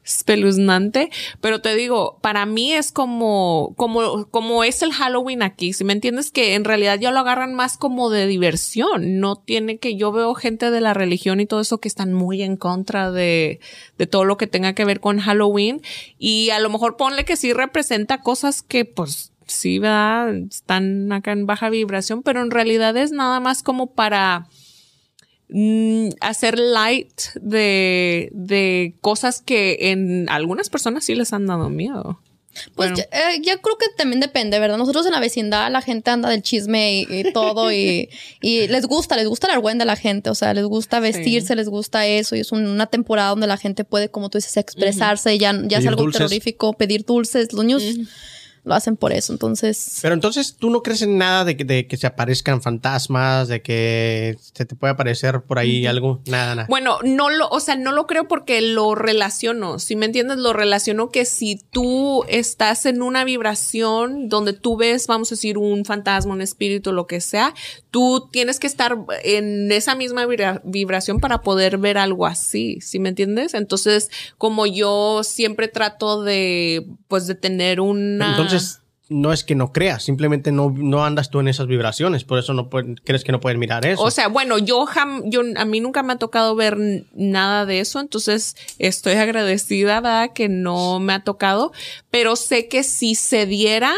[0.07, 1.09] espeluznante,
[1.41, 5.93] pero te digo, para mí es como, como, como es el Halloween aquí, si me
[5.93, 10.11] entiendes que en realidad ya lo agarran más como de diversión, no tiene que, yo
[10.13, 13.59] veo gente de la religión y todo eso que están muy en contra de,
[13.97, 15.81] de todo lo que tenga que ver con Halloween
[16.17, 20.35] y a lo mejor ponle que sí representa cosas que pues sí, ¿verdad?
[20.35, 24.47] Están acá en baja vibración, pero en realidad es nada más como para
[25.49, 32.19] mm, hacer light de, de cosas que en algunas personas sí les han dado miedo.
[32.75, 32.95] Pues Bueno.
[32.97, 34.79] ya, eh, ya creo que también depende, ¿verdad?
[34.79, 38.09] Nosotros en la vecindad la gente anda del chisme y, y todo y,
[38.41, 41.55] y les gusta, les gusta el argüende a la gente, o sea, les gusta vestirse,
[41.55, 44.57] les gusta eso y es un- una temporada donde la gente puede, como tú dices,
[44.57, 46.17] expresarse y ya, ya es algo dulces.
[46.17, 47.83] terrorífico, pedir dulces, los niños
[48.67, 49.99] lo hacen por eso, entonces...
[50.01, 53.61] Pero entonces tú no crees en nada de que, de que se aparezcan fantasmas, de
[53.61, 56.67] que se te puede aparecer por ahí algo, nada, nada.
[56.69, 59.79] Bueno, no lo, o sea, no lo creo porque lo relaciono.
[59.79, 65.07] Si me entiendes, lo relaciono que si tú estás en una vibración donde tú ves,
[65.07, 67.53] vamos a decir, un fantasma, un espíritu, lo que sea,
[67.89, 72.79] tú tienes que estar en esa misma vibra- vibración para poder ver algo así.
[72.81, 73.53] ¿Sí me entiendes?
[73.53, 78.31] Entonces, como yo siempre trato de, pues, de tener una.
[78.31, 78.56] Entonces,
[79.09, 82.53] no es que no creas, simplemente no, no andas tú en esas vibraciones, por eso
[82.53, 84.01] no pueden- crees que no pueden mirar eso.
[84.03, 86.77] O sea, bueno, yo, jam- yo a mí nunca me ha tocado ver
[87.13, 90.27] nada de eso, entonces estoy agradecida.
[90.33, 91.71] Que no me ha tocado,
[92.11, 93.93] pero sé que si se diera,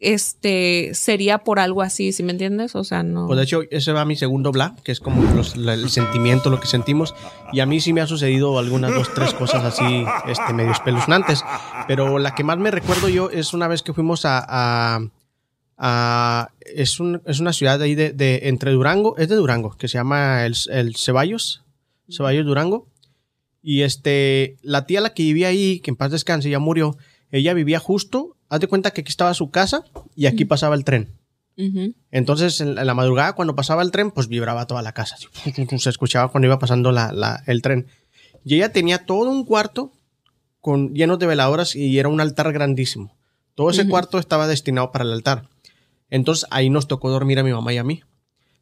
[0.00, 2.74] este, sería por algo así, ¿sí me entiendes?
[2.76, 3.26] O sea, no.
[3.26, 6.60] Pues de hecho, ese va mi segundo bla, que es como los- el sentimiento, lo
[6.60, 7.14] que sentimos.
[7.52, 11.44] Y a mí sí me ha sucedido algunas dos, tres cosas así, este, medio espeluznantes.
[11.88, 14.44] Pero la que más me recuerdo yo es una vez que fuimos a.
[14.48, 15.00] a-
[15.80, 19.76] a- es, un- es una ciudad de ahí de, de- entre Durango, es de Durango,
[19.76, 21.62] que se llama el, el Ceballos,
[22.10, 22.86] Ceballos Durango.
[23.62, 26.96] Y este, la tía la que vivía ahí, que en paz descanse, ya murió,
[27.30, 29.84] ella vivía justo, haz de cuenta que aquí estaba su casa
[30.14, 31.12] y aquí pasaba el tren.
[32.12, 35.16] Entonces, en la, madrugada, cuando pasaba el tren, pues vibraba toda la casa.
[35.78, 37.86] Se escuchaba cuando iba pasando la- la- el tren.
[38.44, 39.92] Y ella tenía todo un cuarto
[40.60, 43.16] con, lleno de veladoras y era un altar grandísimo.
[43.54, 45.48] Todo ese cuarto estaba destinado para el altar.
[46.10, 48.02] Entonces, ahí nos tocó dormir a mi mamá y a mí.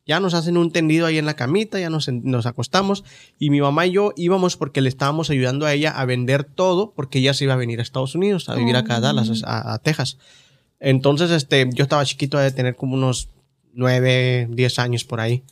[0.06, 3.04] Ya nos hacen un tendido ahí en la camita, ya nos, nos acostamos.
[3.38, 6.92] Y mi mamá y yo íbamos porque le estábamos ayudando a ella a vender todo,
[6.94, 9.74] porque ella se iba a venir a Estados Unidos, a vivir acá a Dallas, a,
[9.74, 10.18] a Texas.
[10.78, 13.30] Entonces, este, yo estaba chiquito de tener como unos
[13.72, 15.44] 9, 10 años por ahí.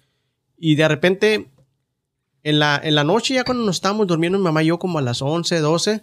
[0.56, 1.50] Y de repente,
[2.42, 4.98] en la, en la noche, ya cuando nos estábamos durmiendo, mi mamá y yo, como
[4.98, 6.02] a las 11, 12,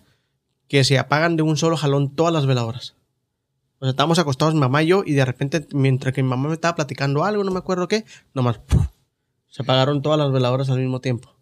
[0.68, 2.96] que se apagan de un solo jalón todas las veladoras.
[3.82, 6.50] O sea, estábamos acostados mi mamá y yo, y de repente, mientras que mi mamá
[6.50, 8.86] me estaba platicando algo, no me acuerdo qué, nomás ¡puf!
[9.48, 11.36] se apagaron todas las veladoras al mismo tiempo.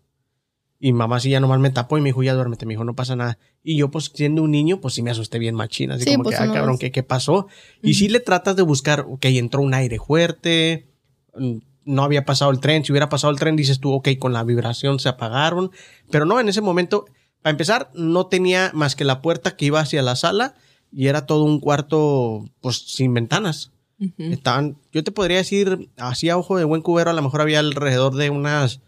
[0.79, 2.95] Y mamá sí ya nomás me tapó y me dijo, ya duérmete, me dijo, no
[2.95, 3.37] pasa nada.
[3.61, 6.23] Y yo, pues, siendo un niño, pues sí me asusté bien machina, así Sí, como
[6.23, 7.47] pues, que, ah, cabrón, ¿qué, qué pasó?
[7.83, 10.87] Y sí le tratas de buscar, ok, entró un aire fuerte,
[11.35, 14.31] mm, no había pasado el tren, si hubiera pasado el tren, dices tú, ok, con
[14.31, 15.71] la vibración se apagaron,
[16.09, 17.03] pero no, en ese momento,
[17.41, 20.55] para empezar, no tenía más que la puerta que iba hacia la sala
[20.91, 23.71] y era todo un cuarto, pues, sin ventanas.
[24.17, 27.59] Estaban, yo te podría decir, así a ojo de buen cubero, a lo mejor había
[27.59, 28.79] alrededor de unas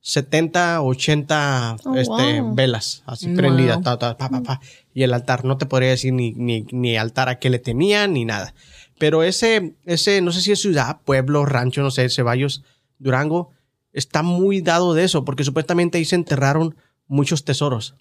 [0.00, 2.54] 70, 80 Oh, este, wow.
[2.54, 3.36] velas así Wow.
[3.36, 3.82] prendidas.
[3.82, 4.60] ta, ta, pa, pa, pa.
[4.94, 8.14] Y el altar, no te podría decir ni, ni, ni altar a qué le tenían
[8.14, 8.54] ni nada.
[8.98, 12.64] Pero ese, ese, no sé si es ciudad, pueblo, rancho, no sé, Ceballos,
[12.98, 13.52] Durango,
[13.92, 16.74] está muy dado de eso, porque supuestamente ahí se enterraron
[17.06, 17.94] muchos tesoros.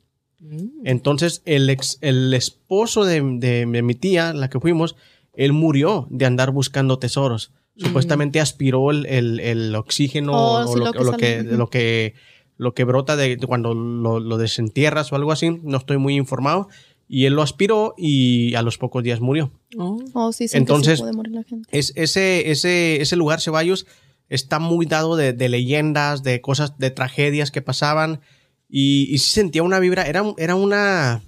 [0.84, 4.96] Entonces, el, ex, el esposo de, de- de mi tía, la que fuimos,
[5.34, 7.52] él murió de andar buscando tesoros.
[7.76, 11.44] Supuestamente aspiró el, el- el oxígeno Oh, o, sí, lo, lo que o lo que,
[11.44, 12.14] lo que
[12.60, 15.60] lo que brota de, cuando lo, lo desentierras o algo así.
[15.64, 16.70] No estoy muy informado.
[17.08, 19.52] Y él lo aspiró y a los pocos días murió.
[19.78, 20.00] Oh.
[20.14, 21.70] Oh, sí, sí, Entonces- puede morir la gente.
[21.72, 23.86] Es, ese, ese, ese lugar, Ceballos,
[24.30, 28.22] está muy dado de, de leyendas, de cosas, de tragedias que pasaban.
[28.70, 30.04] Y, y sí sentía una vibra.
[30.04, 31.22] Era, era una.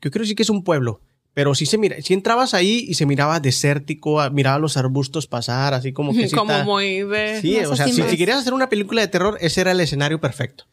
[0.00, 1.00] Yo creo sí que es un pueblo.
[1.34, 5.26] Pero sí se mira, si entrabas ahí y se miraba desértico, ah, miraba los arbustos
[5.26, 7.40] pasar, así como que sí Como está- muy de...
[7.42, 10.18] Sí, o sea, si, si querías hacer una película de terror, ese era el escenario
[10.18, 10.64] perfecto.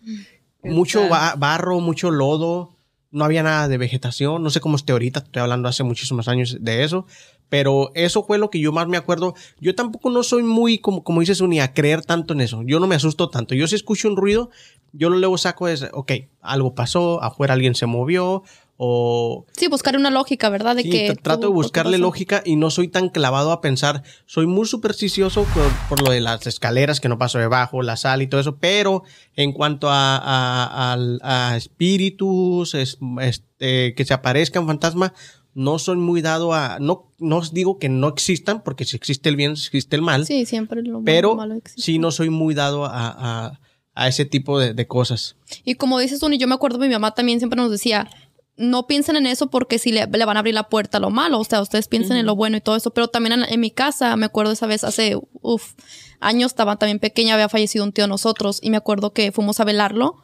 [0.64, 2.78] Mucho ba- barro, mucho lodo,
[3.12, 6.56] no había nada de vegetación, no sé cómo esté ahorita, estoy hablando hace muchísimos años
[6.62, 7.06] de eso,
[7.50, 9.36] pero eso fue lo que yo más me acuerdo.
[9.60, 12.80] Yo tampoco no soy muy, como, como dices, ni a creer tanto en eso, yo
[12.80, 14.50] no me asusto tanto, yo si escucho un ruido,
[14.94, 18.44] yo lo luego saco es, ok, algo pasó, afuera alguien se movió,
[18.78, 20.76] o Sí, buscar una lógica, ¿verdad?
[20.76, 24.02] De Sí, que tra- trato de buscarle lógica y no soy tan clavado a pensar.
[24.26, 28.22] Soy muy supersticioso por, por lo de las escaleras que no paso debajo, la sal
[28.24, 29.04] y todo eso, pero
[29.36, 35.12] en cuanto a, a- al- a espíritus, es- este, que se aparezcan fantasmas,
[35.54, 36.78] no soy muy dado a...
[36.80, 40.26] No, no os digo que no existan, porque si existe el bien, existe el mal,
[40.26, 41.82] Sí, siempre lo pero malo existe.
[41.82, 43.60] sí no soy muy dado a,
[43.96, 45.36] a- ese tipo de, de cosas.
[45.64, 48.10] Y como dices tú, y yo me acuerdo, mi mamá también siempre nos decía,
[48.56, 51.10] no piensen en eso porque si le, le van a abrir la puerta a lo
[51.10, 53.60] malo, o sea, ustedes piensen en lo bueno y todo eso, pero también en, en
[53.60, 55.74] mi casa, me acuerdo esa vez, hace, uf,
[56.20, 59.60] años, estaba también pequeña, había fallecido un tío de nosotros, y me acuerdo que fuimos
[59.60, 60.18] a velarlo,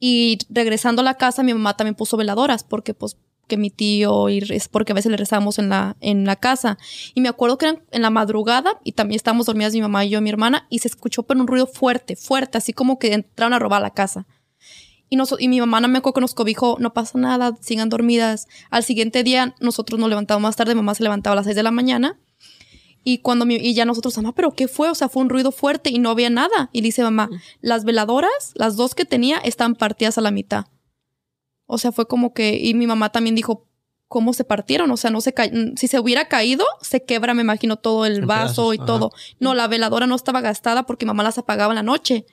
[0.00, 3.16] y regresando a la casa, mi mamá también puso veladoras, porque pues
[3.48, 6.78] que mi tío y es porque a veces le rezamos en la, en la casa.
[7.14, 10.10] Y me acuerdo que eran en la madrugada y también estábamos dormidas mi mamá y
[10.10, 13.52] yo, mi hermana, y se escuchó pero un ruido fuerte, fuerte, así como que entraron
[13.54, 14.26] a robar la casa.
[15.10, 17.88] Y, nos, y mi mamá no me acuerdo que nos cobijó, no pasa nada, sigan
[17.88, 18.46] dormidas.
[18.70, 21.62] Al siguiente día nosotros nos levantamos más tarde, mamá se levantaba a las 6 de
[21.62, 22.18] la mañana.
[23.04, 24.90] Y cuando mi- y ya nosotros, mamá, ¿pero qué fue?
[24.90, 26.68] O sea, fue un ruido fuerte y no había nada.
[26.74, 27.30] Y dice mamá,
[27.62, 30.66] las veladoras, las dos que tenía, están partidas a la mitad.
[31.70, 33.66] O sea, fue como que, y mi mamá también dijo,
[34.08, 34.90] ¿cómo se partieron?
[34.90, 38.16] O sea, no se ca- si se hubiera caído, se quebra, me imagino, todo el
[38.20, 38.86] En vaso pedazos, y ajá.
[38.86, 39.12] todo.
[39.38, 42.24] No, la veladora no estaba gastada porque mamá las apagaba en la noche,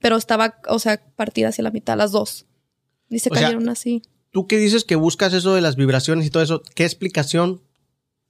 [0.00, 2.46] pero estaba, o sea, partida hacia la mitad, las dos.
[3.10, 4.02] Y se O sea, cayeron así.
[4.30, 7.60] Tú que dices que buscas eso de las vibraciones y todo eso, ¿qué explicación?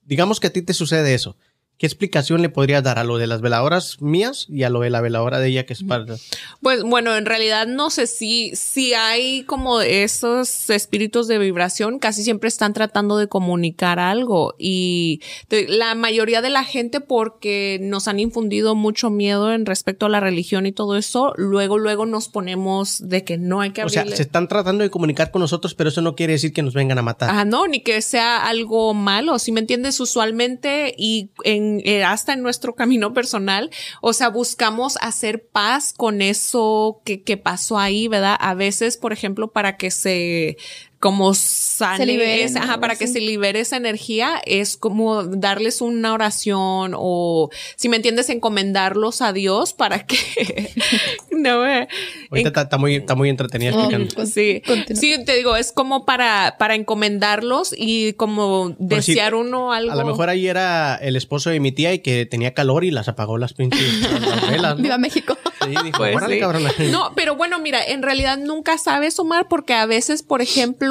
[0.03, 1.37] Digamos que a ti te sucede eso.
[1.79, 4.89] ¿Qué explicación le podrías dar a lo de las veladoras mías y a lo de
[4.89, 6.17] la veladora de ella que es para...
[6.61, 12.23] Pues bueno, en realidad no sé si, si hay como esos espíritus de vibración, casi
[12.23, 15.21] siempre están tratando de comunicar algo y
[15.69, 20.19] la mayoría de la gente porque nos han infundido mucho miedo en respecto a la
[20.19, 24.01] religión y todo eso, luego luego nos ponemos de que no hay que O sea,
[24.01, 24.17] abrirle.
[24.17, 26.97] se están tratando de comunicar con nosotros, pero eso no quiere decir que nos vengan
[26.97, 27.29] a matar.
[27.29, 32.33] Ajá, no, ni que sea algo malo, si me entiendes, usualmente y en, eh, hasta
[32.33, 33.69] en nuestro camino personal,
[34.01, 38.37] o sea, buscamos hacer paz con eso que, que pasó ahí, ¿verdad?
[38.39, 40.57] A veces, por ejemplo, para que se
[40.99, 45.81] como sane, Se libere, esa- ajá, para que se libere esa energía, es como darles
[45.81, 50.17] una oración o, si me entiendes, encomendarlos a Dios para que,
[51.31, 51.87] no, eh,
[52.31, 54.13] Ahorita está, está muy, está muy entretenida explicando.
[54.13, 54.99] pues, Sí, continúa.
[54.99, 59.91] sí, te digo, es como para, para encomendarlos y como desear uno algo.
[59.91, 62.91] A lo mejor ahí era el esposo de mi tía y que tenía calor y
[62.91, 63.81] las apagó las pinches
[64.21, 64.75] las velas.
[64.77, 64.83] ¿no?
[64.83, 65.37] Viva México.
[65.63, 66.89] Sí, dijo, Pues.
[66.91, 70.88] No, pero bueno, mira, en realidad nunca sabes, Omar, porque a veces, por ejemplo,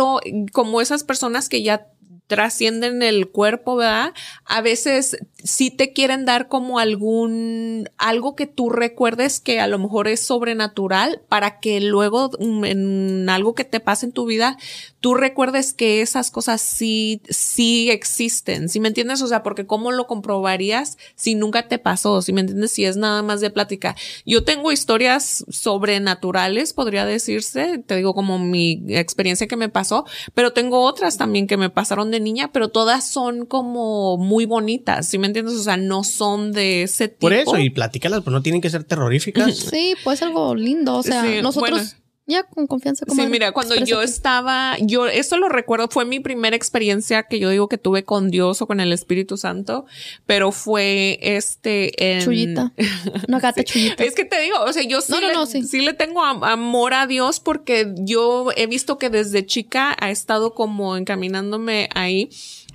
[0.52, 1.88] como esas personas que ya
[2.28, 4.12] trascienden el cuerpo, ¿verdad?
[4.44, 9.78] A veces sí te quieren dar como algún, algo que tú recuerdes que a lo
[9.78, 14.58] mejor es sobrenatural para que luego mm, en algo que te pase en tu vida,
[15.00, 19.22] tú recuerdes que esas cosas sí, sí existen, ¿sí me entiendes?
[19.22, 22.20] O sea, porque ¿cómo lo comprobarías si nunca te pasó?
[22.20, 22.72] ¿Sí me entiendes?
[22.72, 23.96] Si es nada más de plática.
[24.26, 30.52] Yo tengo historias sobrenaturales, podría decirse, te digo como mi experiencia que me pasó, pero
[30.52, 35.18] tengo otras también que me pasaron de niña, pero todas son como muy bonitas, ¿sí
[35.18, 35.54] me entiendes?
[35.54, 37.20] O sea, no son de ese tipo.
[37.20, 39.54] Por eso, y platícalas, pues no tienen que ser terroríficas.
[39.56, 40.96] Sí, pues algo lindo.
[40.96, 41.90] O sea, Sí, nosotros, bueno.
[42.28, 43.06] Ya, con confianza.
[43.08, 47.48] Sí, mira, cuando yo estaba, yo eso lo recuerdo, fue mi primera experiencia que yo
[47.48, 49.86] digo que tuve con Dios o con el Espíritu Santo,
[50.26, 52.22] pero fue este en...
[52.22, 52.72] Chullita.
[53.28, 54.04] Una gata chullita.
[54.04, 55.80] Es que te digo, o sea, yo sí, le, sí.
[55.80, 60.98] le tengo amor a Dios porque yo he visto que desde chica ha estado como
[60.98, 62.28] encaminándome ahí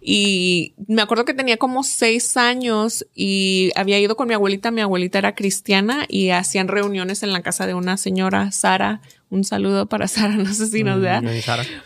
[0.05, 4.69] y me acuerdo que tenía como seis años y había ido con mi abuelita.
[4.69, 9.01] Mi abuelita era cristiana y hacían reuniones en la casa de una señora, Sara.
[9.29, 11.21] Un saludo para Sara, no sé si nos vea.
[11.21, 11.27] Mm,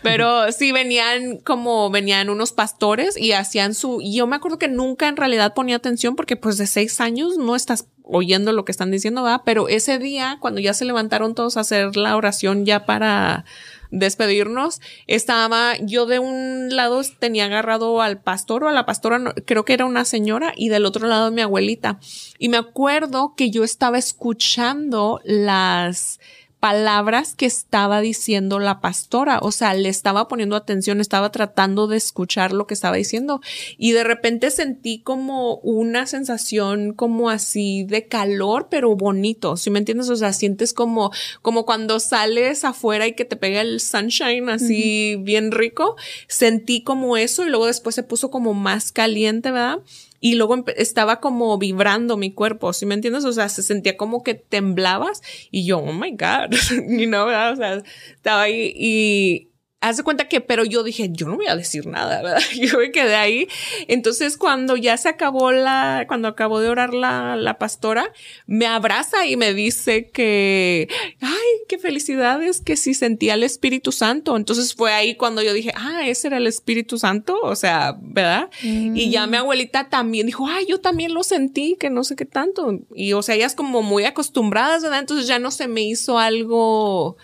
[0.01, 4.01] Pero sí venían como venían unos pastores y hacían su.
[4.01, 7.37] Y yo me acuerdo que nunca en realidad ponía atención porque pues de seis años
[7.37, 9.41] no estás oyendo lo que están diciendo, ¿verdad?
[9.45, 13.45] Pero ese día, cuando ya se levantaron todos a hacer la oración ya para
[13.91, 19.65] despedirnos, estaba yo de un lado tenía agarrado al pastor o a la pastora, creo
[19.65, 21.99] que era una señora, y del otro lado mi abuelita.
[22.39, 26.19] Y me acuerdo que yo estaba escuchando las
[26.59, 31.97] palabras que estaba diciendo la pastora, o sea, le estaba poniendo atención, estaba tratando de
[31.97, 33.41] escuchar lo que estaba diciendo.
[33.77, 39.79] Y de repente sentí como una sensación como así de calor, pero bonito, ¿sí me
[39.79, 40.09] entiendes?
[40.09, 45.15] O sea, sientes como como cuando sales afuera y que te pega el sunshine así
[45.19, 45.95] bien rico,
[46.27, 49.79] sentí como eso y luego después se puso como más caliente, ¿verdad?
[50.19, 53.25] Y luego estaba como vibrando mi cuerpo, ¿sí me entiendes?
[53.25, 56.51] O sea, se sentía como que temblabas y yo, oh my God,
[56.87, 57.81] you know, o sea,
[58.13, 59.49] estaba ahí y,
[59.79, 62.41] haz de cuenta que, pero yo dije, yo no voy a decir nada, ¿verdad?
[62.55, 63.47] Yo me quedé ahí.
[63.87, 68.11] Entonces, cuando ya se acabó la, cuando acabó de orar la, la pastora,
[68.45, 70.87] me abraza y me dice que,
[71.21, 74.35] ay, qué felicidades, que sí sentía el Espíritu Santo.
[74.35, 78.49] Entonces fue ahí cuando yo dije, ah, ese era el Espíritu Santo, o sea, ¿verdad?
[78.61, 79.41] Y ya mi mm.
[79.41, 82.79] abuelita también dijo, ay, yo también lo sentí, que no sé qué tanto.
[82.95, 84.99] Y, o sea, ellas como muy acostumbradas, ¿verdad?
[84.99, 87.17] Entonces ya no se me hizo algo,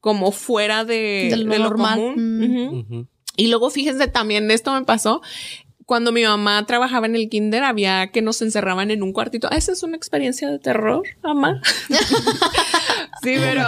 [0.00, 2.14] como fuera de, lo, normal.
[2.16, 3.06] Mm.
[3.36, 5.22] Y luego fíjense también, esto me pasó
[5.90, 9.48] cuando mi mamá trabajaba en el kinder, había que nos encerraban en un cuartito.
[9.50, 11.60] Ah, esa es una experiencia de terror, mamá.
[13.24, 13.66] sí, pero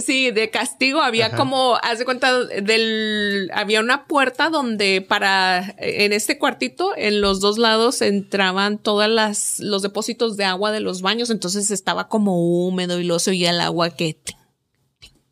[0.00, 6.12] sí, de castigo había como, haz de cuenta del, había una puerta donde para, en
[6.12, 11.00] este cuartito, en los dos lados entraban todas las, los depósitos de agua de los
[11.00, 14.18] baños, entonces estaba como húmedo y lo se oía el agua que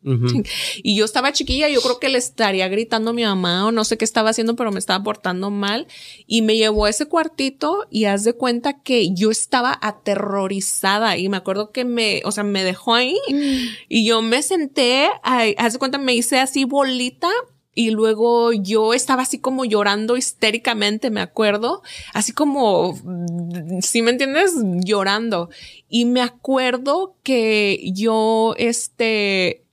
[0.03, 3.83] y yo estaba chiquilla, yo creo que le estaría gritando a mi mamá o no
[3.83, 5.87] sé qué estaba haciendo, pero me estaba portando mal.
[6.25, 11.29] Y me llevó a ese cuartito y haz de cuenta que yo estaba aterrorizada y
[11.29, 13.17] me acuerdo que me, o sea, me dejó ahí
[13.87, 17.29] y yo me senté, haz de cuenta, me hice así bolita
[17.73, 21.83] y luego yo estaba así como llorando histéricamente, me acuerdo,
[22.13, 22.97] así como,
[23.81, 25.49] si me entiendes, llorando.
[25.87, 29.63] Y me acuerdo que yo, este,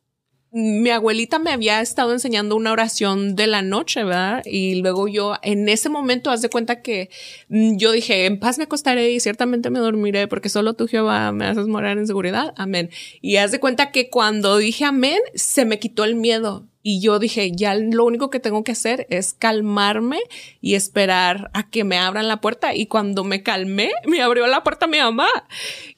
[0.50, 4.42] mi abuelita me había estado enseñando una oración de la noche, ¿verdad?
[4.46, 7.10] Y luego yo, en ese momento, haz de cuenta que
[7.48, 11.32] mm, yo dije, en paz me acostaré y ciertamente me dormiré porque solo tú, Jehová,
[11.32, 12.54] me haces morar en seguridad.
[12.56, 12.90] Amén.
[13.20, 16.66] Y haz de cuenta que cuando dije amén, se me quitó el miedo.
[16.90, 20.20] Y yo dije, ya lo único que tengo que hacer es calmarme
[20.62, 22.74] y esperar a que me abran la puerta.
[22.74, 25.28] Y cuando me calmé, me abrió la puerta mi mamá.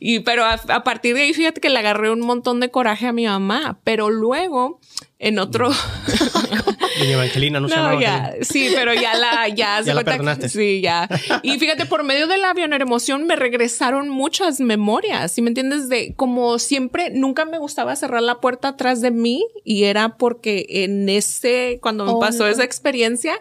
[0.01, 3.13] Y pero a, partir de ahí, fíjate que le agarré un montón de coraje a
[3.13, 3.79] mi mamá.
[3.85, 4.80] Pero luego
[5.21, 5.71] en otro.
[6.99, 10.49] Doña Evangelina, no, no ya, Sí, pero ya la, ya, ya la perdonaste.
[10.49, 11.09] sí, ya.
[11.43, 15.89] Y fíjate, por medio de la emoción me regresaron muchas memorias, ¿sí me entiendes?
[15.89, 20.67] De como siempre, nunca me gustaba cerrar la puerta atrás de mí y era porque
[20.69, 23.35] en ese, cuando me oh, pasó esa experiencia,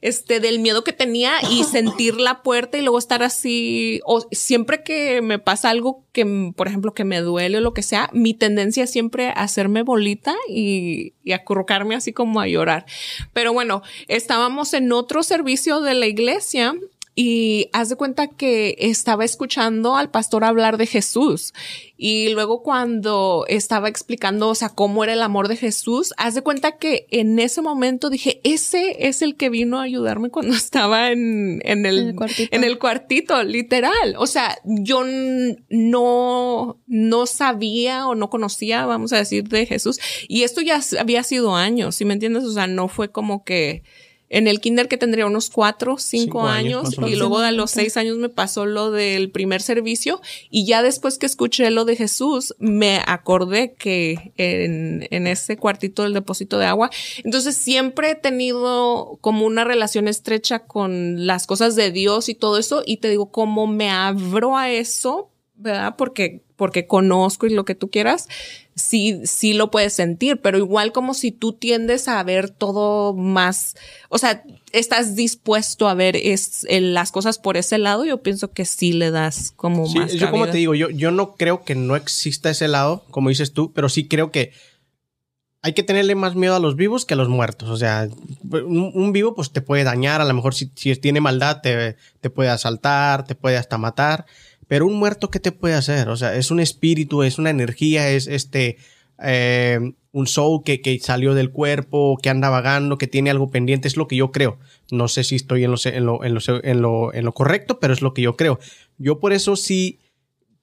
[0.00, 4.82] este, del miedo que tenía y sentir la puerta y luego estar así, o siempre
[4.82, 8.32] que me pasa algo que, por ejemplo, que me duele o lo que sea, mi
[8.32, 12.86] tendencia es siempre hacerme bolita y, y acurrucarme así como a llorar.
[13.34, 16.74] Pero bueno, estábamos en otro servicio de la iglesia
[17.18, 21.54] y haz de cuenta que estaba escuchando al pastor hablar de Jesús
[21.96, 26.42] y luego cuando estaba explicando, o sea, cómo era el amor de Jesús, haz de
[26.42, 31.10] cuenta que en ese momento dije, ese es el que vino a ayudarme cuando estaba
[31.10, 31.98] en, en el,
[32.50, 33.42] en el, cuartito.
[33.42, 34.14] literal.
[34.18, 35.04] O sea, yo
[35.70, 39.98] no, no sabía o no conocía, vamos a decir, de Jesús.
[40.28, 42.44] Y esto ya había sido años, ¿sí me entiendes?
[42.44, 43.84] O sea, no fue como que,
[44.28, 48.16] en el kinder que tendría unos cuatro, cinco, años, y luego a los seis años
[48.16, 50.20] me pasó lo del primer servicio
[50.50, 56.02] y ya después que escuché lo de Jesús me acordé que en, en ese cuartito
[56.02, 56.90] del depósito de agua,
[57.24, 62.58] entonces siempre he tenido como una relación estrecha con las cosas de Dios y todo
[62.58, 65.94] eso y te digo, como me abro a eso, ¿verdad?
[65.96, 68.28] Porque, porque conozco y lo que tú quieras,
[68.74, 73.74] sí, sí lo puedes sentir, pero igual como si tú tiendes a ver todo más,
[74.08, 74.42] o sea,
[74.72, 79.10] estás dispuesto a ver es, las cosas por ese lado, yo pienso que sí le
[79.10, 80.12] das como Sí, más.
[80.12, 80.52] yo como cabida.
[80.52, 83.88] te digo, yo, yo no creo que no exista ese lado, como dices tú, pero
[83.88, 84.52] sí creo que
[85.62, 87.68] hay que tenerle más miedo a los vivos que a los muertos.
[87.70, 88.08] O sea,
[88.52, 91.96] un, un vivo pues te puede dañar, a lo mejor si, si tiene maldad te,
[92.20, 94.26] te puede asaltar, te puede hasta matar,
[94.68, 96.08] pero un muerto ¿qué te puede hacer?
[96.08, 98.78] O sea, es un espíritu, es una energía, es este...
[99.18, 99.80] eh,
[100.12, 103.98] un soul que, que salió del cuerpo, que anda vagando, que tiene algo pendiente, es
[103.98, 104.58] lo que yo creo.
[104.90, 107.78] No sé si estoy en lo, en lo, en lo, en lo, en lo correcto,
[107.80, 108.58] pero es lo que yo creo.
[108.96, 109.98] Yo por eso sí,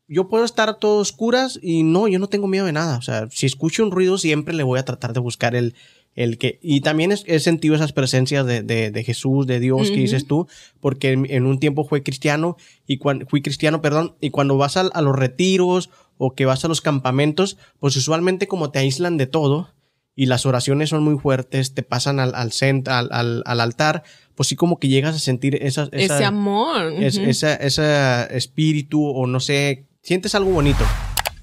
[0.08, 2.98] yo puedo estar a todo oscuras y no, yo no tengo miedo de nada.
[2.98, 5.76] O sea, si escucho un ruido siempre le voy a tratar de buscar el,
[6.16, 6.60] el que...
[6.62, 10.28] Y también es- he sentido esas presencias de, de, de Jesús, de Dios que dices
[10.28, 10.48] tú,
[10.80, 12.58] porque en, en un tiempo fue cristiano
[12.88, 16.68] y cuando fui cristiano, perdón, y cuando vas a, los retiros o que vas a
[16.68, 19.74] los campamentos, pues usualmente como te aíslan de todo
[20.16, 24.04] y las oraciones son muy fuertes, te pasan al, al, cent- al, al, al altar,
[24.36, 26.94] pues sí como que llegas a sentir esa, esa- Ese amor.
[27.00, 27.28] es, ujú.
[27.30, 30.84] esa, ese espíritu o no sé, sientes algo bonito.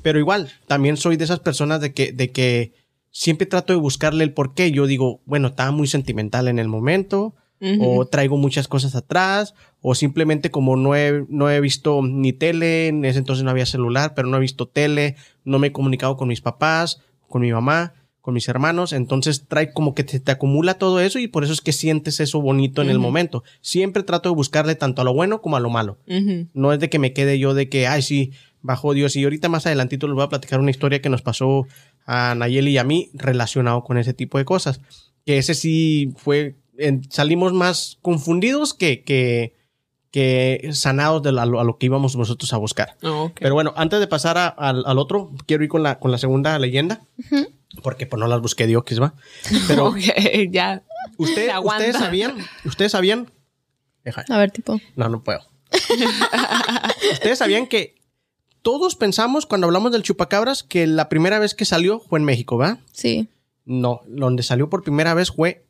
[0.03, 2.73] Pero igual, también soy de esas personas de que, de que
[3.11, 4.71] siempre trato de buscarle el porqué.
[4.71, 7.35] Yo digo, bueno, estaba muy sentimental en el momento,
[7.81, 12.89] o traigo muchas cosas atrás, o simplemente como no he, no he visto ni tele,
[12.89, 16.17] en ese entonces no había celular, pero no he visto tele, no me he comunicado
[16.17, 17.93] con mis papás, con mi mamá,
[18.23, 21.53] con mis hermanos, entonces trae como que te, te acumula todo eso y por eso
[21.53, 23.45] es que sientes eso bonito en el momento.
[23.61, 25.99] Siempre trato de buscarle tanto a lo bueno como a lo malo.
[26.55, 28.33] No es de que me quede yo de que, ay, sí,
[28.63, 29.17] bajó Dios.
[29.17, 31.67] Y ahorita más adelantito les voy a platicar una historia que nos pasó
[32.13, 34.81] a Nayeli y a mí relacionado con ese tipo de cosas.
[35.25, 39.55] Que ese sí fue, en- salimos más confundidos que, que,
[40.11, 42.97] que sanados de la- a lo, a lo que íbamos nosotros a buscar.
[43.05, 43.31] Oh.
[43.39, 46.19] Pero bueno, antes de pasar a- al, al otro, quiero ir con la, con la
[46.19, 47.01] segunda leyenda.
[47.85, 49.15] Porque pues no las busqué Dios, va.
[49.69, 49.95] Pero
[50.51, 50.83] ya.
[51.17, 52.35] usted- ustedes sabían,
[52.65, 53.31] ustedes sabían,
[54.03, 54.25] Deja.
[54.31, 54.81] A ver, tipo.
[54.97, 55.41] No, no puedo.
[57.13, 57.95] Ustedes sabían que
[58.63, 62.59] todos pensamos cuando hablamos del chupacabras que la primera vez que salió fue en México,
[62.59, 62.79] ¿va?
[62.93, 63.29] Sí.
[63.65, 65.65] No, donde salió por primera vez fue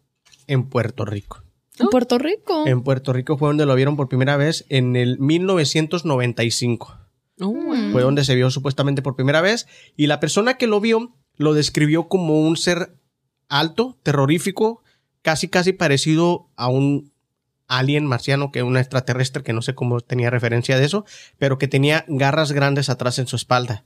[0.46, 1.42] en Puerto Rico.
[1.78, 2.66] En Puerto Rico.
[2.66, 6.98] En Puerto Rico fue donde lo vieron por primera vez en el 1995.
[7.40, 7.92] Oh, wow.
[7.92, 9.66] Fue donde se vio supuestamente por primera vez
[9.96, 12.94] y la persona que lo vio lo describió como un ser
[13.48, 14.82] alto, terrorífico,
[15.22, 17.09] casi casi parecido a un
[17.78, 21.04] alien marciano que un extraterrestre que no sé cómo tenía referencia de eso,
[21.38, 23.84] pero que tenía garras grandes atrás en su espalda.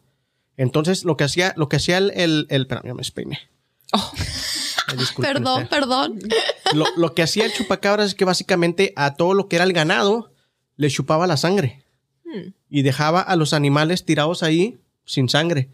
[0.57, 3.39] Entonces lo que hacía, lo que hacía el, el, el- me despeiné.
[3.93, 4.12] Oh.
[5.20, 6.18] Perdón, perdón.
[6.72, 9.72] Lo, lo que hacía el chupacabras es que básicamente a todo lo que era el
[9.72, 10.30] ganado
[10.76, 11.82] le chupaba la sangre
[12.68, 15.70] y dejaba a los animales tirados ahí sin sangre.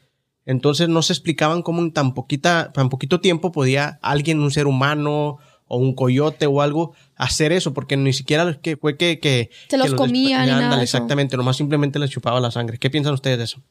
[0.47, 4.67] Entonces no se explicaban cómo en tan poquita, tan poquito tiempo podía alguien, un ser
[4.67, 5.39] humano
[5.73, 9.79] o un coyote o algo hacer eso, porque ni siquiera que fue que, que Se
[9.79, 12.77] los que comía ni nada exactamente, nomás simplemente les chupaba la sangre.
[12.79, 13.63] ¿Qué piensan ustedes de eso?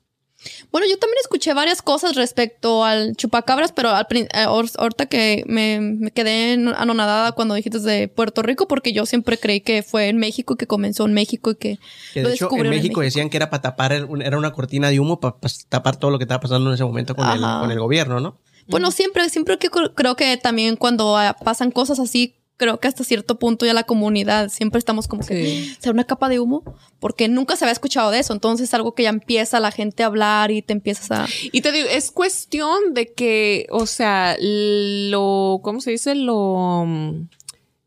[0.72, 5.44] Bueno, yo también escuché varias cosas respecto al chupacabras, pero al, eh, ahor- ahorita que
[5.48, 9.84] me, me quedé en- anonadada cuando dijiste de Puerto Rico, porque yo siempre creí que
[9.84, 11.78] fue en México, que comenzó en México y que,
[12.14, 14.90] Que lo de hecho en descubrieron México, decían que era para tapar, era una cortina
[14.90, 15.36] de humo para
[15.68, 18.38] tapar todo lo que estaba pasando en ese momento con, el, con el gobierno, ¿no?
[18.70, 22.90] Bueno, siempre, siempre que cr- creo que también cuando ah, pasan cosas así, creo que
[22.90, 25.76] hasta cierto punto ya la comunidad siempre estamos como que Sí.
[25.80, 26.64] ¿será una capa de humo?
[27.00, 28.34] Porque nunca se había escuchado de eso.
[28.34, 31.26] Entonces es algo que ya empieza la gente a hablar y te empiezas a.
[31.54, 36.16] Y te digo, es cuestión de que, o sea, lo, ¿cómo se dice?
[36.16, 37.30] Lo, mm,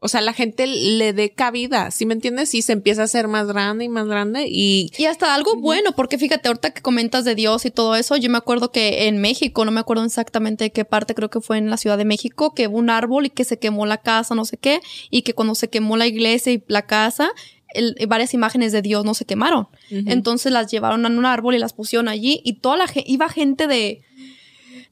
[0.04, 2.52] o sea, la gente le dé cabida, ¿sí me entiendes?
[2.54, 5.92] Y se empieza a hacer más grande y más grande y Y hasta algo bueno,
[5.92, 9.18] porque fíjate, ahorita que comentas de Dios y todo eso, yo me acuerdo que en
[9.18, 12.04] México, no me acuerdo exactamente de qué parte, creo que fue en la Ciudad de
[12.04, 14.80] México, que hubo un árbol y que se quemó la casa, no sé qué,
[15.10, 17.30] y que cuando se quemó la iglesia y la casa,
[17.74, 19.68] el- varias imágenes de Dios no se quemaron.
[20.10, 23.28] Entonces las llevaron a un árbol y las pusieron allí y toda la gente, iba
[23.28, 24.02] gente de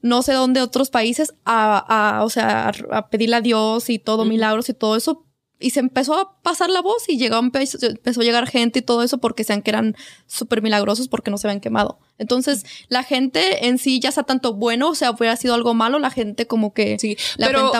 [0.01, 1.77] no sé dónde otros países a,
[2.17, 5.25] a, o sea, a, a pedirle a Dios y todo, milagros y todo eso.
[5.61, 8.81] Y se empezó a pasar la voz y llegó, empezó, empezó a llegar gente y
[8.81, 9.95] todo eso porque sean que eran
[10.27, 11.99] súper milagrosos porque no se habían quemado.
[12.17, 15.97] Entonces, la gente en sí, ya sea tanto bueno, o sea, hubiera sido algo malo,
[15.97, 17.71] la gente como que Sí, le pero-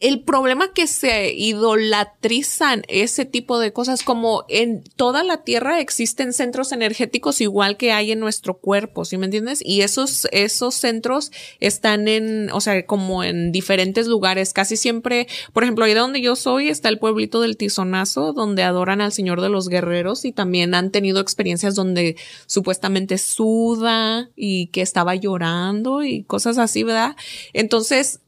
[0.00, 6.32] el problema que se idolatrizan ese tipo de cosas, como en toda la tierra existen
[6.32, 9.60] centros energéticos igual que hay en nuestro cuerpo, ¿sí me entiendes?
[9.64, 11.30] Y esos, esos centros
[11.60, 14.52] están en, o sea, como en diferentes lugares.
[14.52, 19.00] Casi siempre, por ejemplo, ahí donde yo soy está el pueblito del Tizonazo, donde adoran
[19.00, 24.82] al Señor de los Guerreros y también han tenido experiencias donde supuestamente suda y que
[24.82, 27.16] estaba llorando y cosas así, ¿verdad?
[27.52, 28.20] Entonces,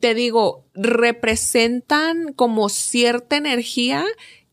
[0.00, 4.04] te digo, representan como cierta energía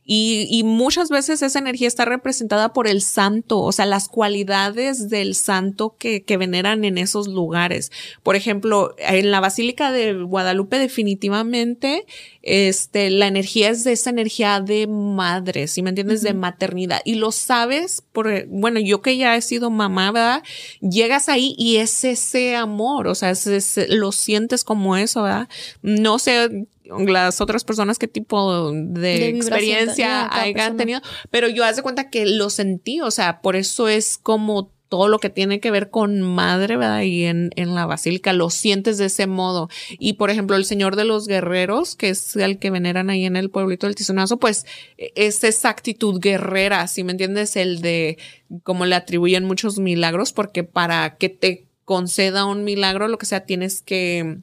[0.06, 5.10] y, y, muchas veces esa energía está representada por el santo, o sea, las cualidades
[5.10, 7.91] del santo que, que, veneran en esos lugares.
[8.22, 12.06] Por ejemplo, en la Basílica de Guadalupe definitivamente,
[12.41, 16.20] este, la energía es de esa energía de madre, si me entiendes?
[16.20, 16.28] Uh -huh.
[16.28, 17.01] De maternidad.
[17.06, 20.43] Y lo sabes, por, bueno, yo que ya he sido mamá, ¿verdad?
[20.82, 25.47] Llegas ahí y es ese amor, o sea, es, es, lo sientes como eso, ¿verdad?
[25.82, 31.82] No sé, las otras personas qué tipo de, de experiencia hayan tenido, pero yo hace
[31.82, 35.72] cuenta que lo sentí, o sea, por eso es como todo lo que tiene que
[35.72, 37.02] ver con madre, ¿verdad?
[37.02, 39.68] Y en, en la basílica lo sientes de ese modo.
[39.98, 43.36] Y por ejemplo, el Señor de los Guerreros, que es el que veneran ahí en
[43.36, 44.68] el pueblito del Tizonazo, pues
[44.98, 47.56] es esa actitud guerrera, si me entiendes?
[47.56, 48.20] El de
[48.62, 53.46] como le atribuyen muchos milagros, porque para que te conceda un milagro, lo que sea,
[53.46, 54.42] tienes que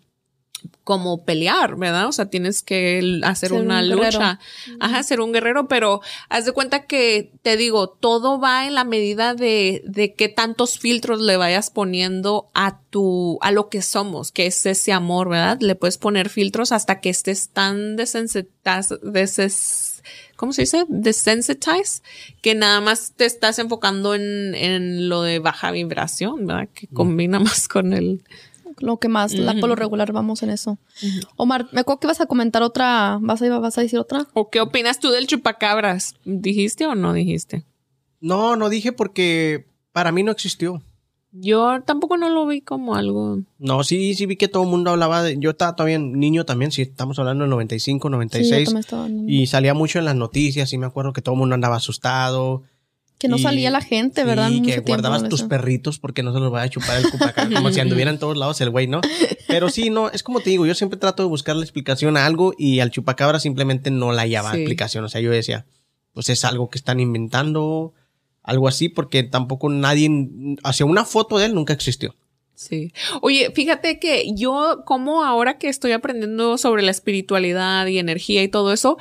[0.84, 2.08] como pelear, ¿verdad?
[2.08, 4.40] O sea, tienes que hacer ser una un lucha.
[4.80, 8.84] Ajá, ser un guerrero, pero haz de cuenta que te digo, todo va en la
[8.84, 14.32] medida de, de qué tantos filtros le vayas poniendo a tu, a lo que somos,
[14.32, 15.58] que es ese amor, ¿verdad?
[15.60, 20.02] Le puedes poner filtros hasta que estés tan desensitizado, deses,
[20.36, 20.84] ¿cómo se dice?
[20.88, 22.02] Desensitized,
[22.42, 26.68] que nada más te estás enfocando en, en lo de baja vibración, ¿verdad?
[26.74, 28.22] Que combina más con el,
[28.80, 29.44] lo que más, uh -huh.
[29.44, 30.72] la, por lo regular vamos en eso.
[30.72, 31.28] Uh -huh.
[31.36, 34.26] Omar, me acuerdo que vas a comentar otra, ¿vas a, vas a decir otra?
[34.34, 36.14] ¿O qué opinas tú del chupacabras?
[36.24, 37.64] ¿Dijiste o no dijiste?
[38.20, 40.82] No, no dije porque para mí no existió.
[41.32, 43.38] Yo tampoco no lo vi como algo.
[43.58, 45.38] No, sí, sí vi que todo el mundo hablaba de.
[45.38, 48.68] Yo estaba todavía niño también, sí, estamos hablando del 95, 96.
[48.68, 51.76] Sí, y salía mucho en las noticias, y me acuerdo que todo el mundo andaba
[51.76, 52.64] asustado.
[53.20, 54.50] Que no y, salía la gente, ¿verdad?
[54.50, 57.70] Y que guardabas tus perritos porque no se los vaya a chupar el cupacabra, como
[57.70, 59.02] si anduviera en todos lados el güey, ¿no?
[59.46, 62.24] Pero sí, no, es como te digo, yo siempre trato de buscar la explicación a
[62.24, 64.60] algo y al chupacabra simplemente no la hallaba sí.
[64.60, 65.04] explicación.
[65.04, 65.66] O sea, yo decía,
[66.14, 67.92] pues es algo que están inventando,
[68.42, 70.08] algo así, porque tampoco nadie,
[70.64, 72.16] hacia una foto de él nunca existió.
[72.54, 72.92] Sí.
[73.22, 78.48] Oye, fíjate que yo, como ahora que estoy aprendiendo sobre la espiritualidad y energía y
[78.48, 78.98] todo eso,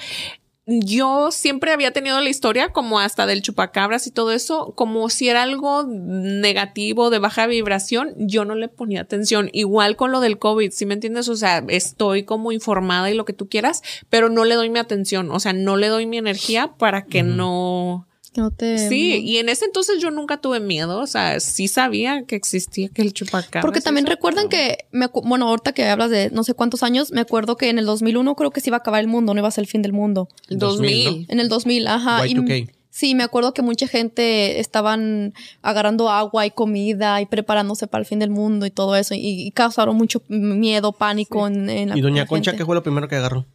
[0.69, 5.27] yo siempre había tenido la historia como hasta del chupacabras y todo eso, como si
[5.27, 9.49] era algo negativo, de baja vibración, yo no le ponía atención.
[9.51, 11.27] Igual con lo del COVID, ¿sí me entiendes?
[11.27, 14.79] O sea, estoy como informada y lo que tú quieras, pero no le doy mi
[14.79, 17.35] atención, o sea, no le doy mi energía para que uh -huh.
[17.35, 18.77] no no te...
[18.89, 22.89] Sí, y en ese entonces yo nunca tuve miedo, o sea, sí sabía que existía
[22.89, 23.63] que el chupacabras.
[23.63, 27.21] Porque también recuerdan que, me, bueno, ahorita que hablas de no sé cuántos años, me
[27.21, 29.47] acuerdo que en el 2001 creo que se iba a acabar el mundo, no iba
[29.47, 30.29] a ser el fin del mundo.
[30.47, 31.03] El 2000.
[31.05, 31.33] 2000 ¿no?
[31.33, 32.27] En el 2000, ajá.
[32.27, 38.01] Y, sí, me acuerdo que mucha gente estaban agarrando agua y comida y preparándose para
[38.01, 41.53] el fin del mundo y todo eso, y, y causaron mucho miedo, pánico sí.
[41.53, 43.45] en, en, la ¿Y doña Concha qué fue lo primero que agarró?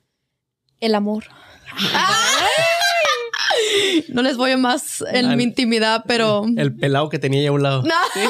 [0.80, 1.24] El amor.
[4.08, 6.44] No les voy más en Al, mi intimidad, pero.
[6.56, 7.82] El pelado que tenía ahí a un lado.
[7.82, 7.94] No.
[8.12, 8.20] Sí.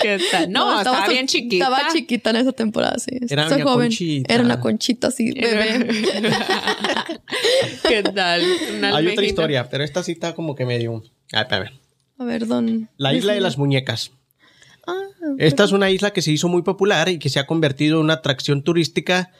[0.00, 0.50] ¿Qué tal?
[0.50, 1.64] No, no estaba, estaba, bien chiquita.
[1.64, 3.18] Estaba chiquita en esa temporada, sí.
[3.28, 3.88] Era Soy joven.
[3.88, 4.34] Conchita.
[4.34, 5.88] Era una conchita así, bebé.
[7.88, 8.42] ¿Qué tal?
[8.78, 11.02] Una Hay otra historia, pero esta sí está como que medio.
[11.32, 11.72] Ah, a ver.
[12.18, 12.88] A ver, don.
[12.96, 14.12] La isla de las muñecas.
[14.86, 15.02] Ah,
[15.38, 18.04] Esta es una isla que se hizo muy popular y que se ha convertido en
[18.04, 19.32] una atracción turística.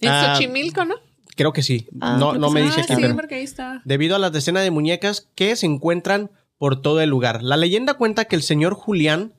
[0.00, 0.94] En uh, Xochimilco, ¿no?
[1.36, 1.86] Creo que sí.
[2.00, 3.82] Ah, no no me dice aquí, sí, pero porque ahí está.
[3.84, 7.42] debido a las decenas de muñecas que se encuentran por todo el lugar.
[7.42, 9.34] La leyenda cuenta que el señor Julián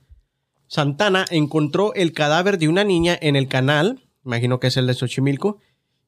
[0.68, 4.94] Santana encontró el cadáver de una niña en el canal, imagino que es el de
[4.94, 5.60] Xochimilco,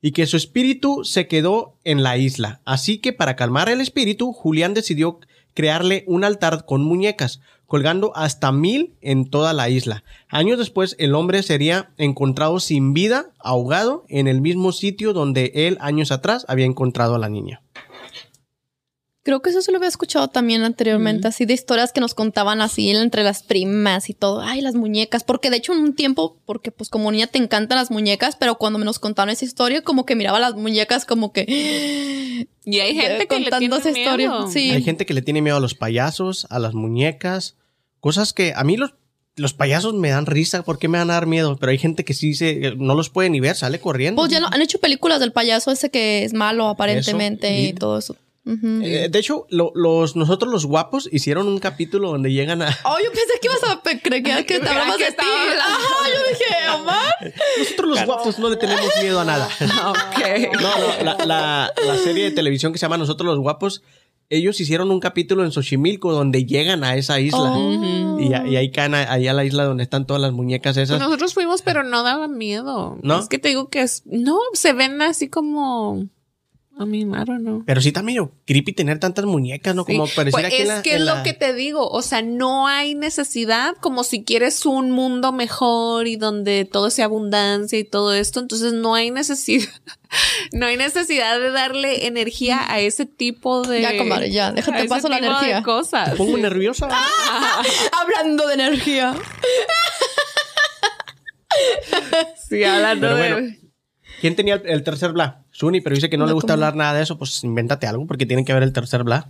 [0.01, 2.61] y que su espíritu se quedó en la isla.
[2.65, 5.19] Así que para calmar el espíritu, Julián decidió
[5.53, 10.03] crearle un altar con muñecas, colgando hasta mil en toda la isla.
[10.27, 15.77] Años después, el hombre sería encontrado sin vida, ahogado, en el mismo sitio donde él
[15.79, 17.61] años atrás había encontrado a la niña.
[19.21, 21.29] Creo que eso se lo había escuchado también anteriormente, mm.
[21.29, 24.41] así de historias que nos contaban así entre las primas y todo.
[24.41, 25.23] Ay, las muñecas.
[25.23, 28.55] Porque de hecho en un tiempo, porque pues como niña te encantan las muñecas, pero
[28.55, 32.47] cuando me nos contaron esa historia, como que miraba las muñecas como que...
[32.65, 34.09] Y hay gente que le tiene esa miedo.
[34.09, 34.31] historia.
[34.51, 34.71] Sí.
[34.71, 37.58] Hay gente que le tiene miedo a los payasos, a las muñecas,
[37.99, 38.93] cosas que a mí los,
[39.35, 41.57] los payasos me dan risa, ¿por qué me van a dar miedo?
[41.59, 44.21] Pero hay gente que sí se, no los puede ni ver, sale corriendo.
[44.21, 47.67] Pues ya no, han hecho películas del payaso ese que es malo aparentemente eso, y,
[47.69, 48.15] y todo eso.
[48.45, 52.69] Eh, de hecho, lo- los, nosotros los guapos hicieron un capítulo donde llegan a...
[52.83, 55.25] Oh, yo pensé que ibas a creer que, que te hablabas de ti.
[56.07, 57.13] yo dije, Omar.
[57.59, 59.47] Nosotros los guapos no le tenemos miedo a nada.
[59.59, 60.53] Ok.
[60.61, 63.83] No, no, la, la- la serie de televisión que se llama Nosotros los Guapos,
[64.29, 67.51] ellos hicieron un capítulo en Xochimilco donde llegan a esa isla.
[67.51, 68.19] Oh.
[68.19, 70.99] Y, ahí caen a- ahí a la isla donde están todas las muñecas esas.
[70.99, 72.97] nosotros fuimos, pero no daba miedo.
[73.01, 73.19] ¿No?
[73.19, 74.03] Es que te digo que es.
[74.05, 76.07] No, se ven así como.
[76.81, 77.63] I mean, I don't know.
[77.65, 79.83] Pero sí está medio creepy tener tantas muñecas, ¿no?
[79.83, 81.89] Como pareciera Pues que en es la- que en es lo la- que te digo,
[81.89, 87.05] o sea, no hay necesidad, como si quieres un mundo mejor y donde todo sea
[87.05, 89.67] abundancia y todo esto, entonces no hay necesidad,
[90.53, 95.09] no hay necesidad de darle energía a ese tipo de Ya, comadre, ya, déjate paso
[95.09, 95.63] la tipo de energía.
[95.63, 96.15] cosas.
[96.15, 96.87] Pongo nerviosa.
[97.91, 99.13] Hablando de energía.
[102.47, 103.55] Sí, hablando Pero de- bueno.
[104.21, 105.43] ¿Quién tenía el, el tercer bla?
[105.51, 108.05] Suni, pero dice que no, No, le gusta hablar nada de eso, pues invéntate algo
[108.07, 109.27] porque tiene que ver el tercer bla.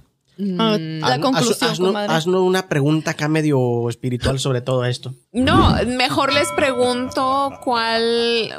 [0.58, 1.00] Ah, Mm.
[1.02, 2.14] la Haznos- conclusión, comadre.
[2.14, 5.14] haznos una pregunta acá medio espiritual sobre todo esto.
[5.34, 8.54] No, mejor les pregunto cuál,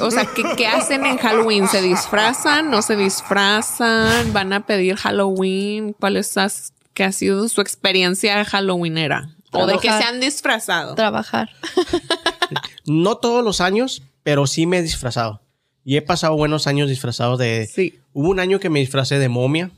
[0.00, 1.68] o sea, ¿qué, qué hacen en Halloween?
[1.68, 2.70] ¿Se disfrazan?
[2.70, 4.32] ¿No se disfrazan?
[4.32, 5.92] ¿Van a pedir Halloween?
[6.00, 9.28] ¿Cuál es as- ha sido su experiencia Halloweenera?
[9.52, 10.94] ¿O de que se han disfrazado?
[10.94, 11.50] Trabajar.
[12.86, 15.42] No todos los años, pero sí me he disfrazado.
[15.88, 17.70] Y he pasado buenos años disfrazado de...
[17.72, 17.94] Sí.
[18.12, 19.70] Hubo un año que me disfracé de momia.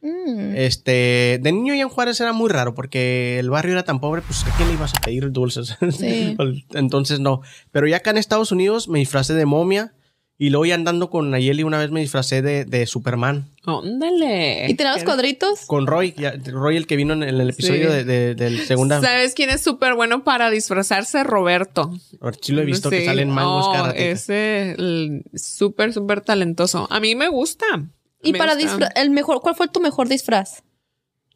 [0.00, 0.54] Mm.
[0.54, 4.22] Este, de niño ya en Juárez era muy raro porque el barrio era tan pobre,
[4.22, 5.76] pues ¿a quién le ibas a pedir dulces?
[5.98, 6.36] Sí.
[6.74, 7.40] Entonces no.
[7.72, 9.94] Pero ya acá en Estados Unidos me disfracé de momia
[10.44, 13.46] y luego ya andando con Nayeli una vez me disfracé de, de Superman.
[13.64, 14.66] Óndale.
[14.68, 15.66] ¿Y tenía los cuadritos?
[15.66, 17.96] Con Roy, ya- Roy el que vino en, en el episodio Sí.
[17.98, 19.00] de, de- del segunda.
[19.00, 21.22] ¿Sabes quién es súper bueno para disfrazarse?
[21.22, 21.92] Roberto.
[22.40, 23.90] Sí lo he visto que salen mangos Oh, cada.
[23.92, 24.74] Ese
[25.34, 26.88] súper, súper talentoso.
[26.90, 27.64] A mí me gusta.
[28.22, 30.62] Y Me para disfraz, el mejor, ¿cuál fue tu mejor disfraz?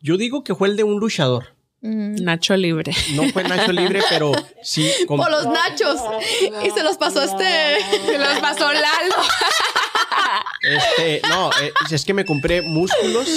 [0.00, 1.54] Yo digo que fue el de un luchador.
[1.83, 2.93] Nacho Libre.
[3.14, 4.91] No fue Nacho Libre, pero sí.
[5.07, 6.01] con- Por los nachos.
[6.64, 7.79] Y se los pasó este.
[8.07, 9.14] Se los pasó Lalo.
[10.62, 13.29] Este, no, eh, es que me compré músculos.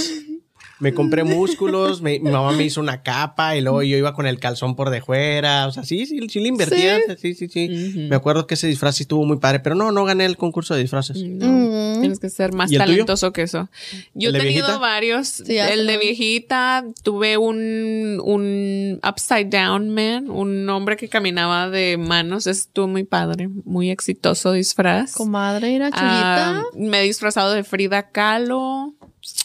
[0.79, 4.25] Me compré músculos, me- mi mamá me hizo una capa y luego yo iba con
[4.25, 5.67] el calzón por de fuera.
[5.67, 6.99] O sea, sí, sí, sí le invertía.
[7.17, 7.67] Sí, sí, sí.
[8.09, 10.73] Me acuerdo que ese disfraz sí estuvo muy padre, pero no, no gané el concurso
[10.75, 11.21] de disfraces.
[11.23, 11.69] No,
[11.99, 12.01] Mm.
[12.01, 13.69] Tienes que ser más talentoso que eso.
[14.13, 14.77] Yo ¿El he tenido viejita?
[14.79, 15.41] varios.
[15.41, 22.47] el de viejita, tuve un, un upside down man, un hombre que caminaba de manos.
[22.47, 25.11] Estuvo muy padre, muy exitoso disfraz.
[25.13, 26.87] Comadre, era Ah, chulita.
[26.89, 28.93] me he disfrazado de Frida Kahlo,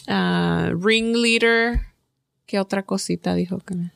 [0.07, 1.79] ah, ringleader.
[2.45, 3.91] ¿Qué otra cosita dijo que me-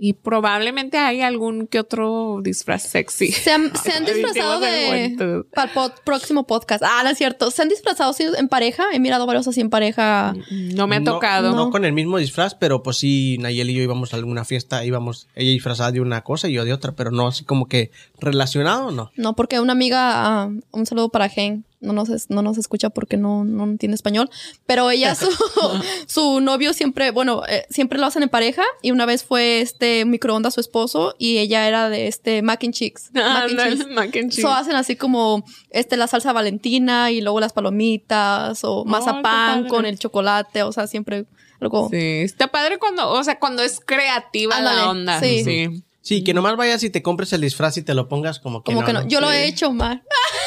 [0.00, 3.32] Y probablemente hay algún que otro disfraz sexy.
[3.32, 5.44] Se han, se han disfrazado de.
[5.52, 6.82] Para el pod- próximo podcast.
[6.86, 7.50] Ah, no es cierto.
[7.50, 8.84] Se han disfrazado sí, en pareja.
[8.92, 10.34] He mirado varios así en pareja.
[10.50, 11.54] No me ha No- tocado.
[11.54, 14.84] No, con el mismo disfraz, pero pues sí, Nayeli y yo íbamos a alguna fiesta,
[14.84, 17.90] íbamos, ella disfrazada de una cosa y yo de otra, pero no así como que
[18.20, 19.10] relacionado, no.
[19.16, 22.90] No, porque una amiga, ah, un saludo para Gen, no nos, es- no nos escucha
[22.90, 24.30] porque no, no entiende español,
[24.66, 25.26] pero ella, su,
[26.06, 30.04] su novio siempre, bueno, eh, siempre lo hacen en pareja y una vez fue este
[30.04, 33.10] microondas su esposo y ella era de este mac and cheese.
[33.14, 33.86] Ah, mac and no, cheese.
[33.94, 34.42] mac and cheese.
[34.42, 39.68] So hacen así como este la salsa valentina y luego las palomitas o qué mazapán
[39.68, 41.26] con el chocolate, o sea, siempre
[41.60, 41.88] algo.
[41.90, 45.20] Sí, está padre cuando, o sea, cuando es creativa Ándale, la onda.
[45.20, 45.44] sí.
[45.44, 45.84] Sí.
[46.00, 48.70] Sí, que nomás vayas y te compres el disfraz y te lo pongas como que
[48.72, 48.86] Como no.
[48.86, 49.06] que no.
[49.08, 50.02] Yo lo he hecho, Mar.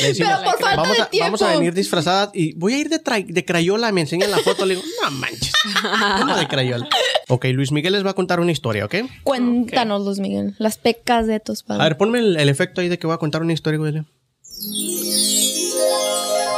[0.00, 2.78] Le decimos, Pero por falta vamos de a, Vamos a venir disfrazadas y voy a
[2.78, 3.92] ir de, tra- de crayola.
[3.92, 4.66] Me enseñan la foto.
[4.66, 5.52] Le digo, no manches.
[6.20, 6.88] ¿Cómo de crayola?
[7.28, 8.94] Ok, Luis Miguel les va a contar una historia, ¿ok?
[9.24, 11.84] Cuéntanos, Luis Miguel, las pecas de tus A padres.
[11.88, 13.94] ver, ponme el, el efecto ahí de que voy a contar una historia, güey.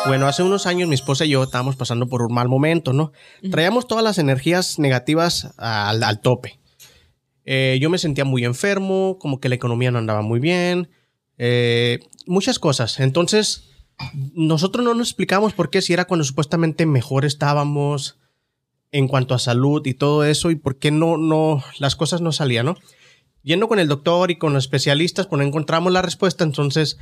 [0.06, 3.12] Bueno, hace unos años mi esposa y yo estábamos pasando por un mal momento, ¿no?
[3.50, 6.58] Traíamos todas las energías negativas al, al tope.
[7.44, 10.88] Eh, yo me sentía muy enfermo, como que la economía no andaba muy bien,
[11.38, 11.98] eh,
[12.28, 13.00] muchas cosas.
[13.00, 13.64] Entonces,
[14.34, 18.18] nosotros no nos explicamos por qué si era cuando supuestamente mejor estábamos
[18.92, 22.32] en cuanto a salud y todo eso y por qué no, no, las cosas no
[22.32, 22.76] salían, ¿no?
[23.42, 26.98] Yendo con el doctor y con los especialistas, pues no encontramos la respuesta, entonces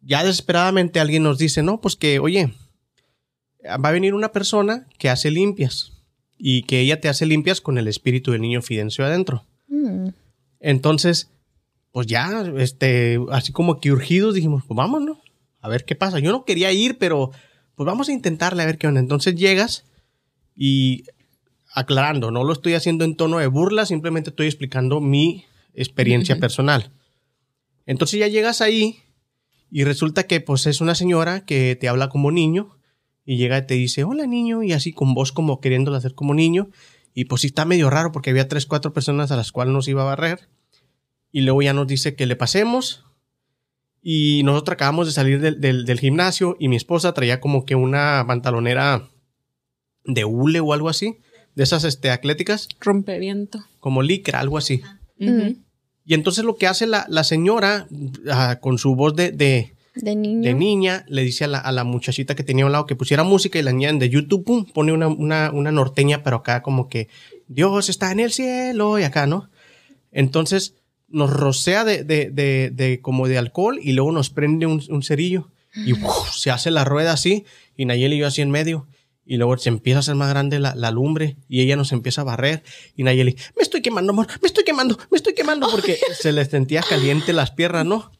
[0.00, 2.52] ya desesperadamente alguien nos dice, no, pues que, oye,
[3.64, 5.92] va a venir una persona que hace limpias
[6.38, 9.44] y que ella te hace limpias con el espíritu del niño Fidencio adentro.
[9.68, 10.08] Mm.
[10.60, 11.30] Entonces,
[11.96, 15.16] pues ya, este, así como que urgidos dijimos, pues vámonos,
[15.62, 16.18] a ver qué pasa.
[16.18, 17.30] Yo no quería ir, pero
[17.74, 19.00] pues vamos a intentarle a ver qué onda.
[19.00, 19.86] Entonces llegas
[20.54, 21.04] y
[21.72, 26.92] aclarando, no lo estoy haciendo en tono de burla, simplemente estoy explicando mi experiencia personal.
[27.86, 28.98] Entonces ya llegas ahí
[29.70, 32.76] y resulta que pues es una señora que te habla como niño
[33.24, 36.34] y llega y te dice, hola niño, y así con voz como queriéndolo hacer como
[36.34, 36.68] niño.
[37.14, 39.88] Y pues sí está medio raro porque había tres, cuatro personas a las cuales nos
[39.88, 40.50] iba a barrer.
[41.36, 43.04] Y luego ya nos dice que le pasemos.
[44.00, 47.74] Y nosotros acabamos de salir del, del- del gimnasio y mi esposa traía como que
[47.74, 49.06] una pantalonera
[50.04, 51.18] de hule o algo así.
[51.54, 53.58] De esas este, atléticas, Rompeviento.
[53.80, 54.80] como licra, algo así.
[55.18, 57.86] Y entonces lo que hace la, la señora,
[58.30, 60.42] ah, con su voz de, de, De niño.
[60.42, 62.96] de niña, le dice a la, a la muchachita que tenía a un lado que
[62.96, 66.62] pusiera música y la niña de YouTube, pum, pone una, una, una norteña, pero acá
[66.62, 67.08] como que
[67.48, 69.50] Dios está en el cielo y acá, ¿no?
[70.12, 70.74] Entonces
[71.08, 75.02] nos rocea de, de, de, de como de alcohol y luego nos prende un, un
[75.02, 76.34] cerillo y ¡uf!
[76.34, 77.44] se hace la rueda así
[77.76, 78.86] y Nayeli y yo así en medio.
[79.28, 82.20] Y luego se empieza a hacer más grande la, la lumbre y ella nos empieza
[82.20, 82.62] a barrer.
[82.94, 86.44] Y Nayeli, me estoy quemando, amor, me estoy quemando, me estoy quemando porque se le
[86.44, 88.12] sentía caliente las piernas, ¿no?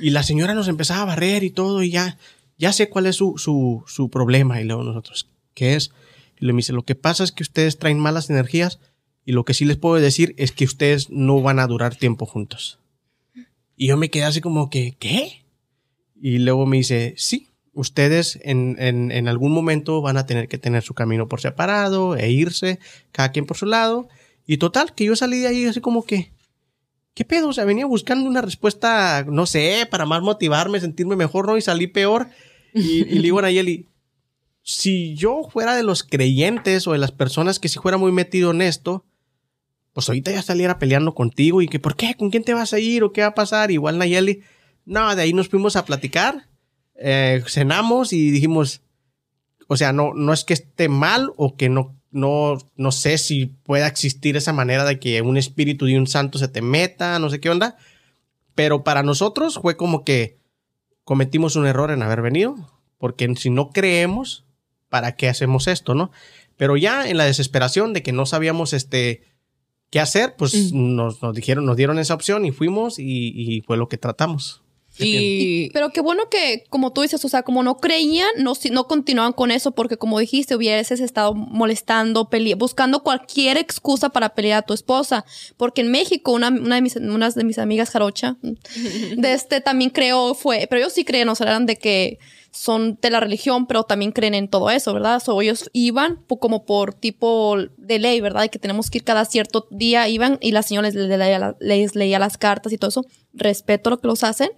[0.00, 2.18] Y la señora nos empezaba a barrer y todo, y ya,
[2.56, 4.60] ya sé cuál es su, su, su problema.
[4.60, 5.90] Y luego nosotros, ¿qué es?
[6.38, 8.78] Y le dice, lo que pasa es que ustedes traen malas energías,
[9.24, 12.26] y lo que sí les puedo decir es que ustedes no van a durar tiempo
[12.26, 12.78] juntos.
[13.76, 15.44] Y yo me quedé así como que, ¿qué?
[16.20, 20.58] Y luego me dice, sí, ustedes en, en, en algún momento van a tener que
[20.58, 22.78] tener su camino por separado e irse,
[23.12, 24.08] cada quien por su lado.
[24.46, 26.30] Y total, que yo salí de ahí así como que,
[27.14, 27.48] ¿qué pedo?
[27.48, 31.56] O sea, venía buscando una respuesta, no sé, para más motivarme, sentirme mejor, ¿no?
[31.56, 32.28] Y salí peor.
[32.74, 33.88] Y, y le digo a Nayeli,
[34.62, 38.50] si yo fuera de los creyentes o de las personas que si fuera muy metido
[38.50, 39.04] en esto,
[39.94, 42.14] pues ahorita ya saliera peleando contigo y que, ¿por qué?
[42.14, 43.70] ¿Con quién te vas a ir o qué va a pasar?
[43.70, 44.42] Igual Nayeli,
[44.84, 46.48] no, de ahí nos fuimos a platicar,
[46.96, 48.82] eh, cenamos y dijimos,
[49.68, 53.46] o sea, no, no es que esté mal o que no, no, no sé si
[53.46, 57.30] pueda existir esa manera de que un espíritu de un santo se te meta, no
[57.30, 57.76] sé qué onda.
[58.56, 60.38] Pero para nosotros fue como que
[61.04, 62.56] cometimos un error en haber venido,
[62.98, 64.44] porque si no creemos,
[64.88, 66.10] ¿para qué hacemos esto, no?
[66.56, 69.22] Pero ya en la desesperación de que no sabíamos este
[69.94, 73.04] qué hacer, pues nos, nos dijeron, nos dieron esa opción y fuimos y,
[73.36, 74.60] y fue lo que tratamos.
[74.98, 78.70] Y, Pero qué bueno que, como tú dices, o sea, como no creían, no, si-
[78.70, 84.34] no continuaban con eso, porque como dijiste, hubieses estado molestando, pele- buscando cualquier excusa para
[84.34, 85.24] pelear a tu esposa.
[85.56, 88.36] Porque en México, una, una de mis, unas de mis amigas jarocha,
[89.16, 92.18] de este también creo fue, pero ellos sí creen, o sea, eran de que
[92.56, 95.20] son de la religión, pero también creen en todo eso, ¿verdad?
[95.20, 98.42] So, ellos iban como por tipo de ley, ¿verdad?
[98.42, 101.56] De que tenemos que ir cada cierto día, iban y la señora les, leía, la-
[101.58, 103.04] les leía las cartas y todo eso.
[103.32, 104.50] Respeto lo que los hacen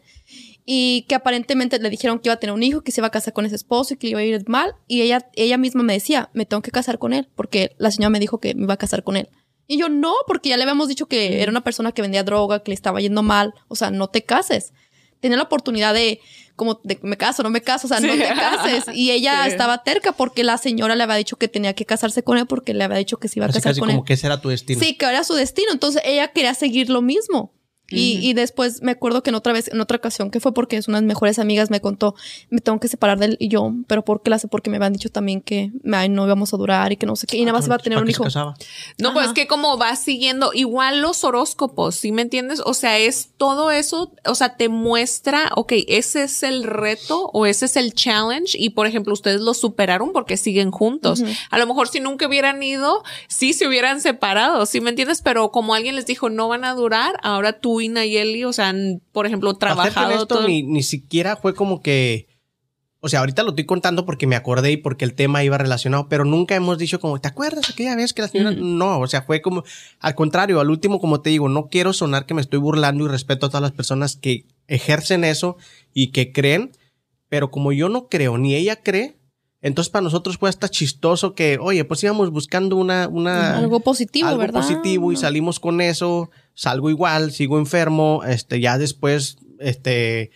[0.64, 3.10] y que aparentemente le dijeron que iba a tener un hijo, que se iba a
[3.10, 4.74] casar con ese esposo y que le iba a ir mal.
[4.86, 8.10] Y ella, ella misma me decía, me tengo que casar con él, porque la señora
[8.10, 9.28] me dijo que me iba a casar con él.
[9.68, 12.62] Y yo no, porque ya le habíamos dicho que era una persona que vendía droga,
[12.62, 13.54] que le estaba yendo mal.
[13.68, 14.72] O sea, no te cases.
[15.20, 16.20] Tenía la oportunidad de,
[16.56, 18.84] como, de me caso, no me caso, o sea, no te cases.
[18.94, 19.50] Y ella Sí.
[19.50, 22.74] estaba terca porque la señora le había dicho que tenía que casarse con él porque
[22.74, 24.06] le había dicho que se iba a Así casar casi con como él.
[24.06, 24.80] que ese era tu destino.
[24.80, 25.70] Sí, que era su destino.
[25.72, 27.52] Entonces ella quería seguir lo mismo.
[27.88, 30.76] Y, y después me acuerdo que en otra vez, en otra ocasión, que fue porque
[30.76, 32.14] es unas mejores amigas, me contó,
[32.50, 34.48] me tengo que separar de él y yo, pero ¿por qué la sé?
[34.48, 37.26] Porque me habían dicho también que ay, no íbamos a durar y que no sé
[37.26, 38.24] qué, y nada más iba a tener ¿Para un hijo.
[38.98, 39.34] No, pues Ajá.
[39.34, 42.60] que como va siguiendo igual los horóscopos, ¿sí me entiendes?
[42.64, 47.46] O sea, es todo eso, o sea, te muestra, ok, ese es el reto o
[47.46, 51.22] ese es el challenge y por ejemplo, ustedes lo superaron porque siguen juntos.
[51.50, 55.22] A lo mejor si nunca hubieran ido, sí se hubieran separado, ¿sí me entiendes?
[55.22, 58.68] Pero como alguien les dijo, no van a durar, ahora tú y Nayeli, o sea,
[58.68, 60.48] han, por ejemplo, trabajado honesto, todo.
[60.48, 62.28] ni, ni siquiera fue como que.
[63.00, 66.08] O sea, ahorita lo estoy contando porque me acordé y porque el tema iba relacionado,
[66.08, 68.50] pero nunca hemos dicho como, ¿te acuerdas aquella vez que la señora?
[68.52, 69.62] No, o sea, fue como,
[70.00, 73.08] al contrario, al último, como te digo, no quiero sonar que me estoy burlando y
[73.08, 75.56] respeto a todas las personas que ejercen eso
[75.94, 76.72] y que creen,
[77.28, 79.16] pero como yo no creo ni ella cree,
[79.62, 84.28] entonces para nosotros fue hasta chistoso que, oye, pues íbamos buscando una, una, Algo positivo,
[84.28, 84.60] algo ¿verdad?
[84.60, 90.30] positivo y salimos con eso, salgo igual, sigo enfermo, este, ya después, este,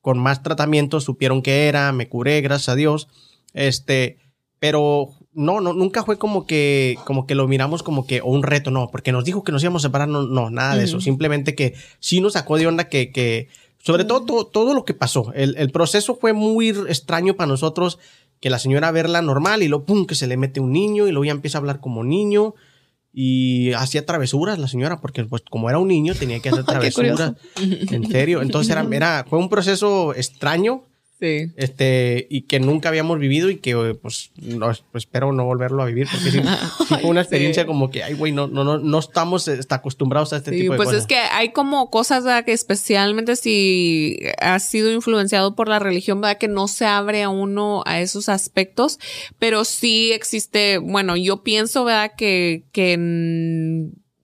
[0.00, 3.08] con más tratamiento supieron que era, me curé, gracias a Dios,
[3.52, 4.18] este,
[4.60, 8.42] pero no, no, nunca fue como que, como que lo miramos como que, o un
[8.42, 11.00] reto, no, porque nos dijo que nos íbamos a separar, no, no, nada de eso,
[11.00, 13.48] simplemente que sí nos sacó de onda que, que,
[13.78, 17.98] sobre todo, todo, todo lo que pasó, el, el proceso fue muy extraño para nosotros,
[18.40, 21.12] que la señora verla normal y luego, pum, que se le mete un niño y
[21.12, 22.54] luego ya empieza a hablar como niño
[23.12, 27.34] y hacía travesuras la señora porque pues como era un niño tenía que hacer travesuras.
[27.56, 30.84] En serio, entonces era, era fue un proceso extraño
[31.20, 31.52] Sí.
[31.56, 35.82] este y que nunca habíamos vivido y que eh, pues, no, pues, espero no volverlo
[35.82, 36.40] a vivir porque sí,
[36.88, 37.66] sí fue una experiencia Sí.
[37.66, 40.76] como que ay güey no no no no estamos este, acostumbrados a este tipo de
[40.78, 42.44] pues cosas es que hay como cosas ¿verdad?
[42.44, 46.38] que especialmente si has sido influenciado por la religión, ¿verdad?
[46.38, 48.98] Que no se abre a uno a esos aspectos,
[49.38, 52.12] pero sí existe, bueno, yo pienso, ¿verdad?
[52.16, 52.96] Que, que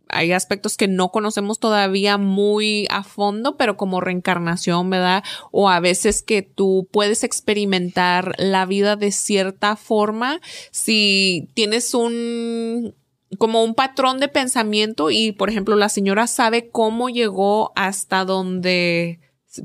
[0.08, 5.24] hay aspectos que no conocemos todavía muy a fondo, pero como reencarnación, ¿verdad?
[5.50, 10.40] O a veces que tú puedes experimentar la vida de cierta forma
[10.70, 12.94] si tienes un
[13.38, 19.18] como un patrón de pensamiento y, por ejemplo, la señora sabe cómo llegó hasta donde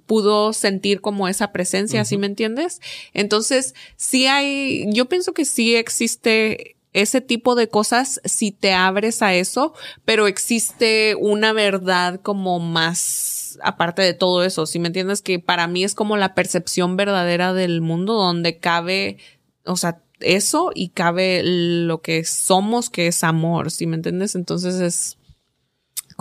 [0.05, 2.81] pudo sentir como esa presencia, ¿sí me entiendes?
[3.13, 9.21] Entonces, sí hay, yo pienso que sí existe ese tipo de cosas si te abres
[9.21, 9.73] a eso,
[10.05, 15.21] pero existe una verdad como más aparte de todo eso, ¿sí me entiendes?
[15.21, 19.17] Que para mí es como la percepción verdadera del mundo donde cabe,
[19.65, 24.35] o sea, eso y cabe lo que somos, que es amor, ¿sí me entiendes?
[24.35, 25.17] Entonces es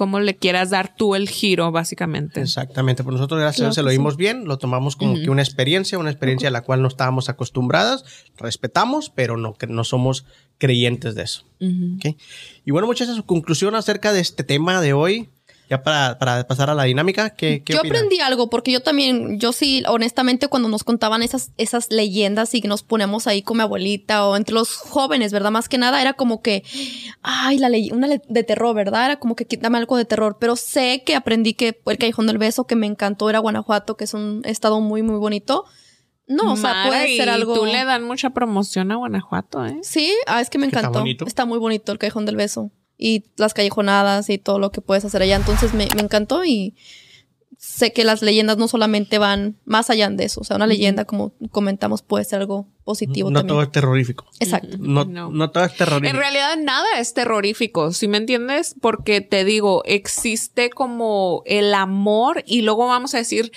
[0.00, 2.40] como le quieras dar tú el giro, básicamente.
[2.40, 4.16] Exactamente, pues nosotros gracias Claro se lo que sí.
[4.16, 8.06] bien, lo tomamos como que una experiencia, una experiencia a la cual no estábamos acostumbradas,
[8.38, 10.24] respetamos, pero no, que no somos
[10.56, 11.44] creyentes de eso.
[11.60, 12.16] ¿ok?
[12.64, 15.28] Y bueno, su conclusión acerca de este tema de hoy,
[15.70, 19.38] ya para, para pasar a la dinámica, ¿qué, qué Yo aprendí algo porque yo también,
[19.38, 23.56] yo sí, honestamente, cuando nos contaban esas, esas leyendas y que nos ponemos ahí con
[23.58, 25.52] mi abuelita o entre los jóvenes, ¿verdad?
[25.52, 26.64] Más que nada era como que,
[27.22, 29.04] ay, la ley, una le- de terror, ¿verdad?
[29.06, 32.38] Era como que quítame algo de terror, pero sé que aprendí que el Callejón del
[32.38, 35.64] Beso, que me encantó, era Guanajuato, que es un estado muy, muy bonito.
[36.26, 37.54] No, o sea, puede ser y algo.
[37.54, 39.78] Tú le dan mucha promoción a Guanajuato, ¿eh?
[39.82, 41.00] Sí, ah, es que me está encantó.
[41.00, 41.24] bonito.
[41.26, 42.70] Está muy bonito el Callejón del Beso.
[43.02, 45.36] Y las callejonadas y todo lo que puedes hacer allá.
[45.36, 46.74] Entonces me, me encantó y
[47.56, 50.40] sé que las leyendas no solamente van más allá de eso.
[50.40, 53.54] O sea, una leyenda, como comentamos, puede ser algo positivo No también.
[53.54, 54.26] todo es terrorífico.
[54.38, 54.76] Exacto.
[54.78, 55.30] No, No.
[55.30, 55.50] no.
[55.50, 56.10] todo es terrorífico.
[56.14, 58.74] En realidad nada es terrorífico, ¿sí me entiendes?
[58.80, 63.52] Porque te digo, existe como el amor y luego vamos a decir,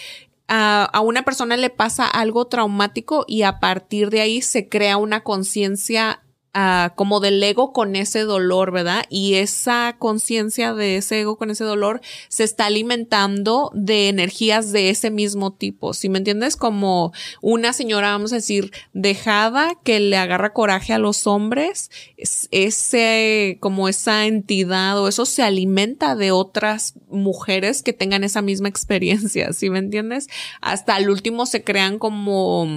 [0.49, 4.97] a, a una persona le pasa algo traumático y a partir de ahí se crea
[4.97, 6.21] una conciencia
[6.53, 9.05] ah, como del ego con ese dolor, ¿verdad?
[9.09, 14.89] Y esa conciencia de ese ego con ese dolor se está alimentando de energías de
[14.89, 16.55] ese mismo tipo, ¿sí me entiendes?
[16.55, 22.47] Como una señora, vamos a decir, dejada que le agarra coraje a los hombres, es-
[22.51, 28.69] ese, como esa entidad o eso se alimenta de otras mujeres que tengan esa misma
[28.69, 30.27] experiencia, ¿sí me entiendes?
[30.61, 32.67] Hasta al último se crean como,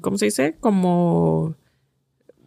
[0.00, 0.56] ¿cómo se dice?
[0.60, 1.54] Como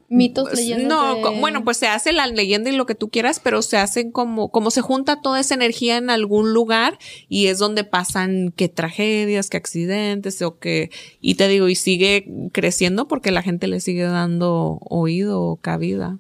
[0.08, 0.88] Mitos, pues, leyendas.
[0.88, 3.78] No, de- bueno, pues se hace la leyenda y lo que tú quieras, pero se
[3.78, 8.54] hacen como, como se junta toda esa energía en algún lugar y es donde pasan
[8.56, 10.92] que tragedias, que accidentes o que,
[11.22, 16.20] y te digo, y sigue creciendo porque la gente le sigue dando oído o cabida.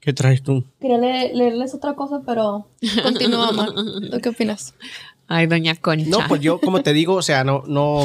[0.00, 0.64] ¿Qué traes tú?
[0.80, 2.70] Quería le- leerles otra cosa, pero
[3.02, 3.68] continúa, Mar.
[4.10, 4.74] ¿Tú qué opinas?
[5.28, 6.08] Ay, doña Concha.
[6.08, 8.04] No, pues yo, como te digo, o sea, no, no,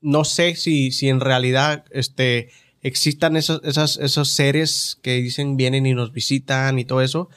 [0.00, 2.50] no sé si, si en realidad, este,
[2.86, 7.28] existan esos, esas, esos seres que dicen vienen y nos visitan y todo eso.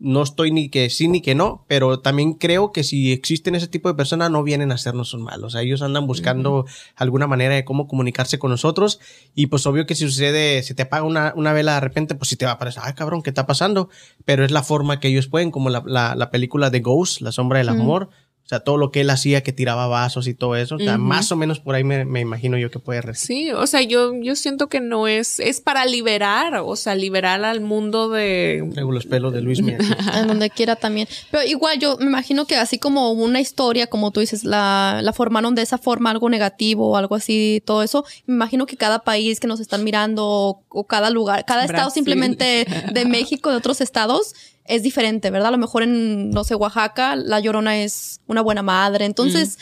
[0.00, 3.66] No estoy ni que sí ni que no, pero también creo que si existen ese
[3.66, 5.42] tipo de personas no vienen a hacernos un mal.
[5.44, 9.00] O sea, ellos andan buscando alguna manera de cómo comunicarse con nosotros
[9.34, 12.28] y pues obvio que si sucede, si te apaga una, una vela de repente, pues
[12.28, 13.90] sí te va a parecer, ay cabrón, ¿qué está pasando?
[14.24, 17.32] Pero es la forma que ellos pueden, como la, la, la película de Ghost, La
[17.32, 18.10] sombra del amor.
[18.48, 20.76] O sea, todo lo que él hacía, que tiraba vasos y todo eso.
[20.76, 23.48] O sea, más o menos por ahí me, me imagino yo que puede recibir.
[23.48, 27.44] Sí, o sea, yo, yo siento que no es, es para liberar, o sea, liberar
[27.44, 29.82] al mundo de, Traigo los pelos de Luis Miguel.
[30.14, 31.06] en donde quiera también.
[31.30, 35.12] Pero igual yo me imagino que así como una historia, como tú dices, la, la
[35.12, 39.00] formaron de esa forma algo negativo o algo así, todo eso, me imagino que cada
[39.00, 43.56] país que nos están mirando o, o cada lugar, cada estado simplemente de México, de
[43.56, 44.34] otros estados,
[44.68, 45.48] es diferente, ¿verdad?
[45.48, 49.04] A lo mejor en, no sé, Oaxaca, la llorona es una buena madre.
[49.06, 49.58] Entonces,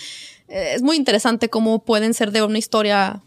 [0.48, 3.22] eh, es muy interesante cómo pueden ser de una historia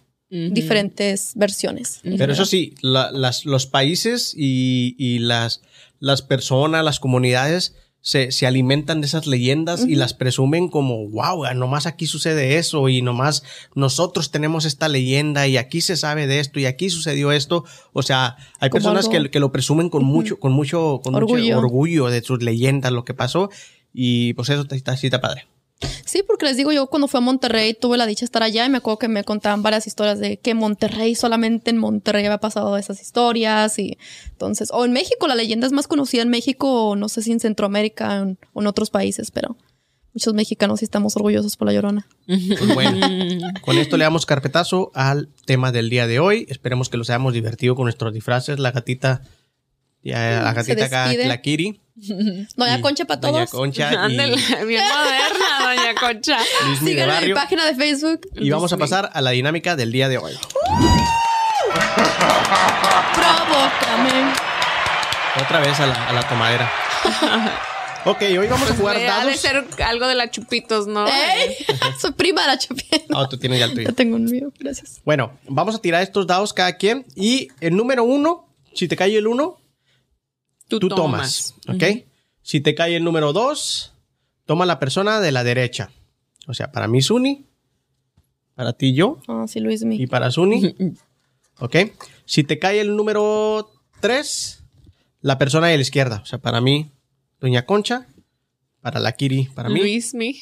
[0.54, 2.02] diferentes versiones.
[2.04, 5.62] Pero eso sí, la- las, los países y, y las,
[6.00, 11.46] las personas, las comunidades se, se alimentan de esas leyendas y las presumen como, wow,
[11.54, 13.44] nomás aquí sucede eso y nomás
[13.76, 17.66] nosotros tenemos esta leyenda y aquí se sabe de esto y aquí sucedió esto.
[17.94, 21.58] O sea, hay Como personas que, que lo presumen con mucho, con mucho, con mucho
[21.58, 22.10] Orgullo.
[22.10, 23.50] de sus leyendas, lo que pasó.
[23.94, 25.48] Y pues eso está, sí está padre.
[26.06, 28.66] Sí, porque les digo, yo cuando fui a Monterrey tuve la dicha de estar allá
[28.66, 32.26] y me acuerdo que me contaban varias historias de que en Monterrey, solamente en Monterrey
[32.26, 33.98] había pasado esas historias y
[34.30, 37.32] entonces, o en México, la leyenda es más conocida en México, o no sé si
[37.32, 39.56] en Centroamérica o en, o en otros países, pero
[40.14, 42.08] Muchos mexicanos sí estamos orgullosos por la llorona.
[42.26, 43.00] Pues bueno,
[43.62, 46.48] con esto le damos carpetazo al tema del día de hoy.
[46.50, 48.58] Esperemos que los hayamos divertido con nuestros disfraces.
[48.58, 49.22] La gatita,
[50.04, 51.82] ya, la Se gatita acá, la Kiri.
[52.56, 53.50] Doña y Concha para Doña todos.
[53.52, 54.36] Concha y Ándale,
[54.66, 56.38] bien moderna, doña Concha.
[56.84, 58.22] Síganme en mi página de Facebook.
[58.36, 60.34] Y vamos a pasar a la dinámica del día de hoy.
[63.14, 64.34] Provócame.
[65.42, 66.72] Otra vez a la, a la tomadera.
[68.06, 69.40] Ok, hoy vamos a jugar Pues Ha de dados.
[69.42, 71.06] ser algo de la chupitos, ¿no?
[71.06, 71.54] ¡Ey!
[72.00, 72.86] Soy prima de la chupia.
[73.14, 73.90] Ah, tú tienes ya el tuyo.
[73.90, 75.02] Ya tengo un mío, gracias.
[75.04, 77.06] Bueno, vamos a tirar estos dados cada quien.
[77.18, 79.58] Y el número uno, si te cae el uno,
[80.70, 81.56] Tú, tú tomas.
[81.68, 81.84] ¿Ok?
[82.42, 83.92] Si te cae el número dos,
[84.46, 85.92] toma la persona de la derecha.
[86.48, 87.46] O sea, para mí Suni,
[88.56, 90.76] para ti yo Ah, sí, Luis y para Suni.
[91.60, 91.76] ¿Ok?
[92.26, 94.64] Si te cae el número tres,
[95.22, 96.22] la persona de la izquierda.
[96.24, 96.92] O sea, para mí,
[97.42, 98.08] Doña Concha.
[98.82, 99.80] Para la Kiri, para mí.
[99.80, 100.40] Luis, mi.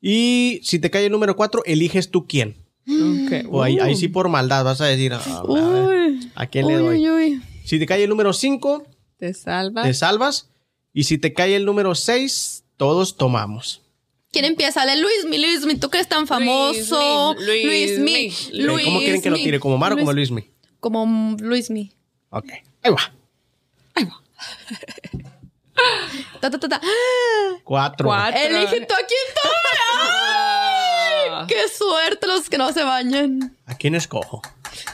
[0.00, 2.56] Y si te cae el número cuatro, eliges tú quién.
[2.86, 3.46] Ok.
[3.50, 6.30] O ahí, ahí sí por maldad vas a decir, ah, a, ver, Uy.
[6.34, 6.98] ¿a quién le doy?
[6.98, 7.42] uy, uy.
[7.64, 8.86] Si te cae el número 5,
[9.18, 9.82] Te salva.
[9.82, 10.48] te salvas.
[10.92, 13.80] Y si te cae el número 6, todos tomamos.
[14.32, 14.80] ¿Quién empieza?
[14.84, 17.34] Dale, Luis mi, Luis mi, tú que eres tan famoso.
[17.38, 18.58] Luis mi, Luis mi, Luis mi.
[18.62, 19.44] Luis ¿Cómo quieren que lo mi.
[19.44, 19.60] tire?
[19.60, 20.50] ¿Como Mar o como Luis- Luismi?
[20.80, 21.92] Como Luis mi.
[22.30, 22.46] Ok.
[22.82, 23.14] Ahí va.
[26.40, 26.80] Ta, ta, ta, ta.
[27.64, 28.06] Cuatro.
[28.08, 28.38] Cuatro.
[28.40, 29.54] Elige tú a quién toma.
[31.40, 31.46] Ah.
[31.48, 33.56] ¡Qué suerte los que no se bañan!
[33.66, 34.42] ¿A quién escojo?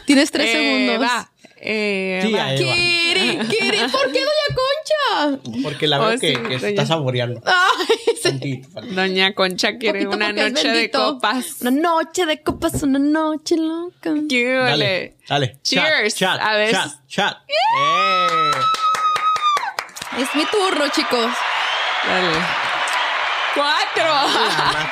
[0.07, 0.95] Tienes tres segundos.
[0.95, 1.30] Eva.
[1.63, 2.55] Sí, Eva.
[2.57, 5.61] Kiri, Kiri, ¿por qué Doña Concha?
[5.63, 6.69] Porque la veo Oh, que, sí, que se doña.
[6.69, 7.41] está saboreando.
[7.45, 8.23] Ay, sí.
[8.23, 8.95] Tantito, tantito.
[8.95, 11.57] Doña Concha quiere Poquito una noche de copas.
[11.61, 14.15] Una noche de copas, una noche loca.
[14.29, 15.17] ¿Qué Dale, vale?
[15.29, 15.59] dale.
[15.63, 16.15] Cheers.
[16.15, 16.71] Chat, chat, A ver.
[16.73, 17.37] chat, chat.
[17.49, 18.51] Eh.
[20.23, 21.31] Es mi turno, chicos.
[22.07, 22.39] Dale.
[23.55, 24.11] Cuatro.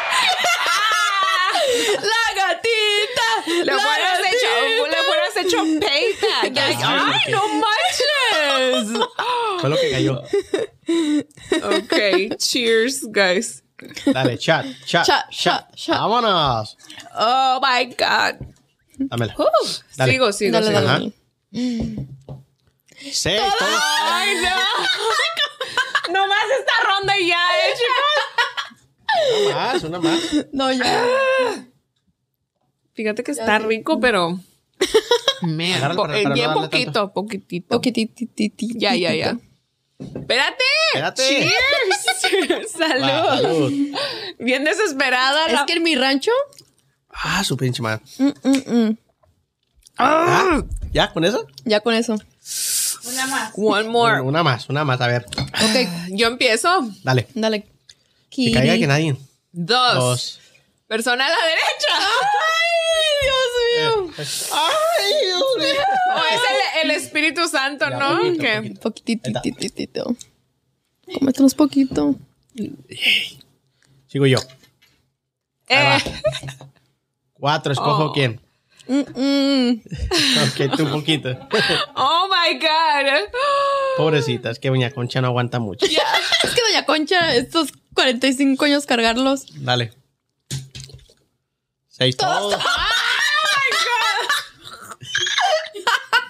[2.02, 3.28] ¡La gatita!
[3.46, 4.96] Le la hecho, gatita.
[5.31, 6.59] Hubieras hecho payback.
[6.59, 9.07] Ay, Ay, no manches.
[9.61, 10.22] Fue lo que cayó.
[11.64, 13.62] Ok, cheers, guys.
[14.07, 15.74] Dale, chat, chat, Chat, chat.
[15.76, 15.97] chat.
[15.97, 16.76] Vámonos.
[17.16, 18.37] Oh my God.
[18.99, 19.35] Dámela.
[19.39, 19.45] Uh,
[19.97, 20.12] Dale.
[20.12, 20.81] Sigo, sigo, Dale, sigo.
[20.81, 21.12] dale,
[21.53, 22.07] dale.
[23.12, 23.83] Seis, todos.
[24.03, 26.12] Ay, no.
[26.12, 29.47] Nomás esta ronda y ya, eh, chicos.
[29.47, 30.20] Una más, una más.
[30.53, 31.05] No, ya.
[32.95, 34.41] Fíjate que está rico, pero.
[35.43, 37.12] Man, po- para- eh, para no bien darle poquito, tanto.
[37.12, 37.81] poquitito.
[38.79, 39.39] Ya, ya, ya.
[39.99, 40.64] Espérate.
[40.95, 41.22] Espérate.
[41.29, 42.70] Cheers.
[42.76, 43.03] Salud.
[43.03, 43.72] Va, salud.
[44.39, 45.47] Bien desesperada.
[45.47, 46.31] Es la- que en mi rancho.
[47.11, 48.03] Ah, su pinche madre.
[48.18, 48.99] mm, mm, mm.
[49.99, 50.62] Ah,
[50.93, 51.12] ¿Ya?
[51.12, 51.47] ¿Con eso?
[51.64, 52.16] Ya con eso.
[53.57, 54.20] One more.
[54.20, 55.01] Una más, una más.
[55.01, 56.68] A ver, Ok, Yo empiezo.
[57.03, 57.26] dale.
[57.35, 57.66] dale.
[58.31, 59.16] Que caiga que nadie.
[59.53, 59.95] Dos.
[59.95, 60.41] Dos.
[60.89, 61.95] Persona a la derecha.
[61.99, 64.26] ¡Ay, Dios mío!
[64.55, 65.82] Ay, Dios mío.
[66.16, 66.41] O es
[66.82, 68.16] el, el Espíritu Santo, Ya, ¿no?
[68.18, 68.74] poquito, Que-.
[68.80, 70.16] Poquititititito.
[71.14, 72.14] Cómetenos poquito.
[74.09, 74.39] Sigo yo.
[75.68, 75.99] Eh,
[77.34, 78.12] Cuatro, escojo Oh.
[78.12, 78.41] quién.
[78.86, 79.82] Mm, mm.
[80.49, 81.28] Ok, tú un poquito.
[81.97, 83.28] oh my God.
[83.99, 85.84] Pobrecita, es que Doña Concha no aguanta mucho.
[85.84, 89.45] Es que Doña Concha, estos 45 años cargarlos.
[89.62, 89.93] Dale.
[91.99, 92.57] Seis todos.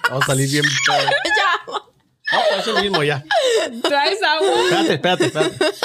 [0.09, 0.65] Vamos a salir bien.
[0.85, 0.97] pedo.
[2.31, 2.37] Ya.
[2.37, 3.23] No, es el mismo ya.
[3.83, 4.49] ¿Traes agua?
[4.63, 5.75] Espérate, espérate, espérate.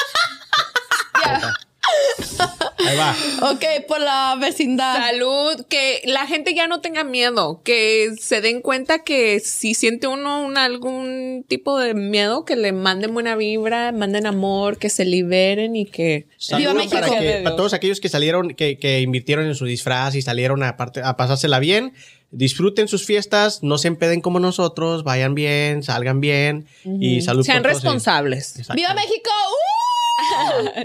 [2.86, 3.14] Ahí va.
[3.50, 4.96] Ok, por la vecindad.
[4.96, 10.06] Salud, que la gente ya no tenga miedo, que se den cuenta que si siente
[10.06, 15.04] uno un- algún tipo de miedo, que le manden buena vibra, manden amor, que se
[15.04, 16.26] liberen y que...
[16.36, 16.94] Saludos México.
[17.00, 20.62] para, que- para todos aquellos que salieron, que, que invirtieron en su disfraz y salieron
[20.62, 21.94] a, parte- a pasársela bien.
[22.30, 27.62] Disfruten sus fiestas, no se empeden como nosotros, vayan bien, salgan bien y salud Sean
[27.62, 27.82] por todos.
[27.84, 28.58] responsables.
[28.58, 28.74] Exacto.
[28.74, 29.30] ¡Viva México!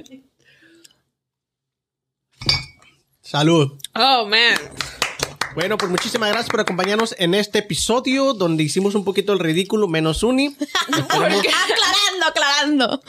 [0.06, 0.20] ¡Uh!
[3.34, 3.74] Salud.
[3.94, 4.58] Oh, man.
[5.54, 9.88] Bueno, pues muchísimas gracias por acompañarnos en este episodio donde hicimos un poquito el ridículo
[9.88, 10.48] menos uni.
[10.98, 13.02] Esperemos, Aclarando, aclarando.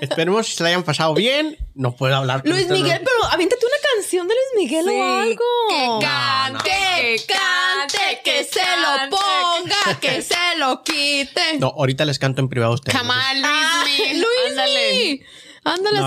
[0.00, 1.56] esperemos que se la hayan pasado bien.
[1.74, 2.42] No puedo hablar.
[2.42, 3.10] con Luis Miguel, ¿no?
[3.10, 6.00] pero aviéntate una canción de Luis Miguel Sí, o algo.
[6.00, 11.58] que cante, que cante, que se lo ponga, que se lo quite.
[11.58, 13.00] No, ahorita les canto en privado a ustedes.
[13.00, 14.14] On, Ah, Luismi.
[14.14, 15.26] Luis Ándale.
[15.66, 15.98] Ándale,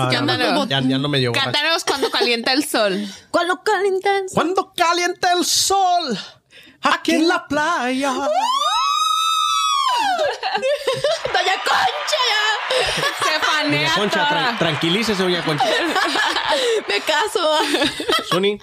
[0.52, 1.44] No, ya, ya no me ganas.
[1.44, 3.06] Cántanos cuando calienta el sol.
[3.30, 4.24] ¿Cuál lo calientan?
[4.32, 6.18] Cuando calienta el sol
[6.80, 8.12] aquí en la playa.
[11.32, 12.76] Doña Concha, ya.
[13.24, 15.64] Se Doña fanea Concha, tran- tranquilícese, doña Concha.
[16.88, 17.40] Me caso.
[18.30, 18.58] Suni,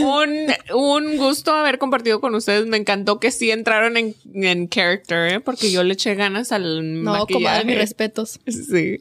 [0.00, 2.66] un, un gusto haber compartido con ustedes.
[2.66, 5.40] Me encantó que sí entraron en, en character, ¿eh?
[5.40, 8.40] porque yo le eché ganas al No, comadre, mis respetos.
[8.46, 8.98] Sí.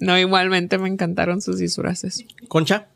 [0.00, 2.24] No, igualmente me encantaron sus disfraces.
[2.48, 2.88] Concha.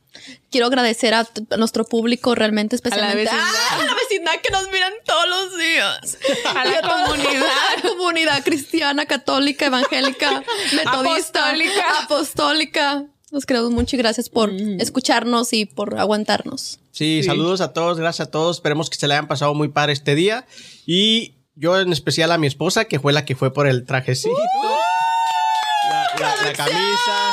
[0.50, 1.20] Quiero agradecer a,
[1.50, 3.24] a nuestro público realmente especialmente.
[3.24, 3.42] vecindad.
[3.44, 3.76] ¡Ah!
[3.80, 6.18] a la vecindad que nos miran todos los días.
[6.56, 7.42] A la comunidad.
[7.42, 10.42] a la comunidad cristiana, católica, evangélica,
[10.74, 11.84] metodista, Apostólica.
[12.04, 13.04] apostólica.
[13.30, 16.78] Nos queremos mucho y gracias por escucharnos y por aguantarnos.
[16.90, 18.56] Sí, saludos a todos, gracias a todos.
[18.58, 20.44] Esperemos que se le hayan pasado muy padre este día.
[20.84, 24.36] Y yo en especial a mi esposa, que fue la que fue por el trajecito.
[25.88, 27.32] La, la- la camisa.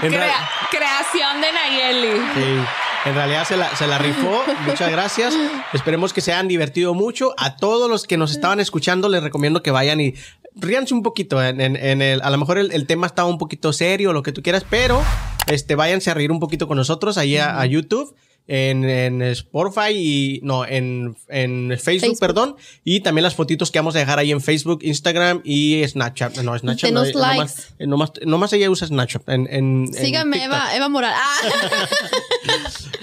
[0.00, 2.20] Crea- creación de Nayeli.
[2.34, 2.64] sí,
[3.04, 4.42] en realidad se la, se la rifó.
[4.66, 5.34] Muchas gracias.
[5.72, 7.34] Esperemos que se hayan divertido mucho.
[7.38, 10.14] A todos los que nos estaban escuchando, les recomiendo que vayan y
[10.54, 11.42] ríanse un poquito.
[11.42, 14.22] En, en- en el, a lo mejor el, el tema estaba un poquito serio, lo
[14.22, 15.02] que tú quieras, pero
[15.46, 18.14] este, váyanse a reír un poquito con nosotros ahí a, a YouTube.
[18.50, 22.18] En, en Spotify y no, en, en Facebook, Facebook.
[22.18, 22.56] perdón.
[22.82, 26.38] Y también las fotitos que vamos a dejar ahí en Facebook, Instagram y Snapchat.
[26.38, 26.90] No, Snapchat.
[26.90, 27.52] no, Denos eh, nomás- likes.
[27.78, 29.28] eh, nomás, nomás ella usa Snapchat.
[29.28, 30.54] En, en, en Síganme, TikTok.
[30.54, 31.12] Eva, Eva Moral.
[31.14, 31.40] Ah.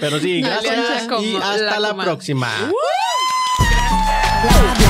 [0.00, 2.50] Pero sí, No, gracias y hasta la la próxima.
[2.58, 2.68] Bla,
[4.62, 4.85] bla,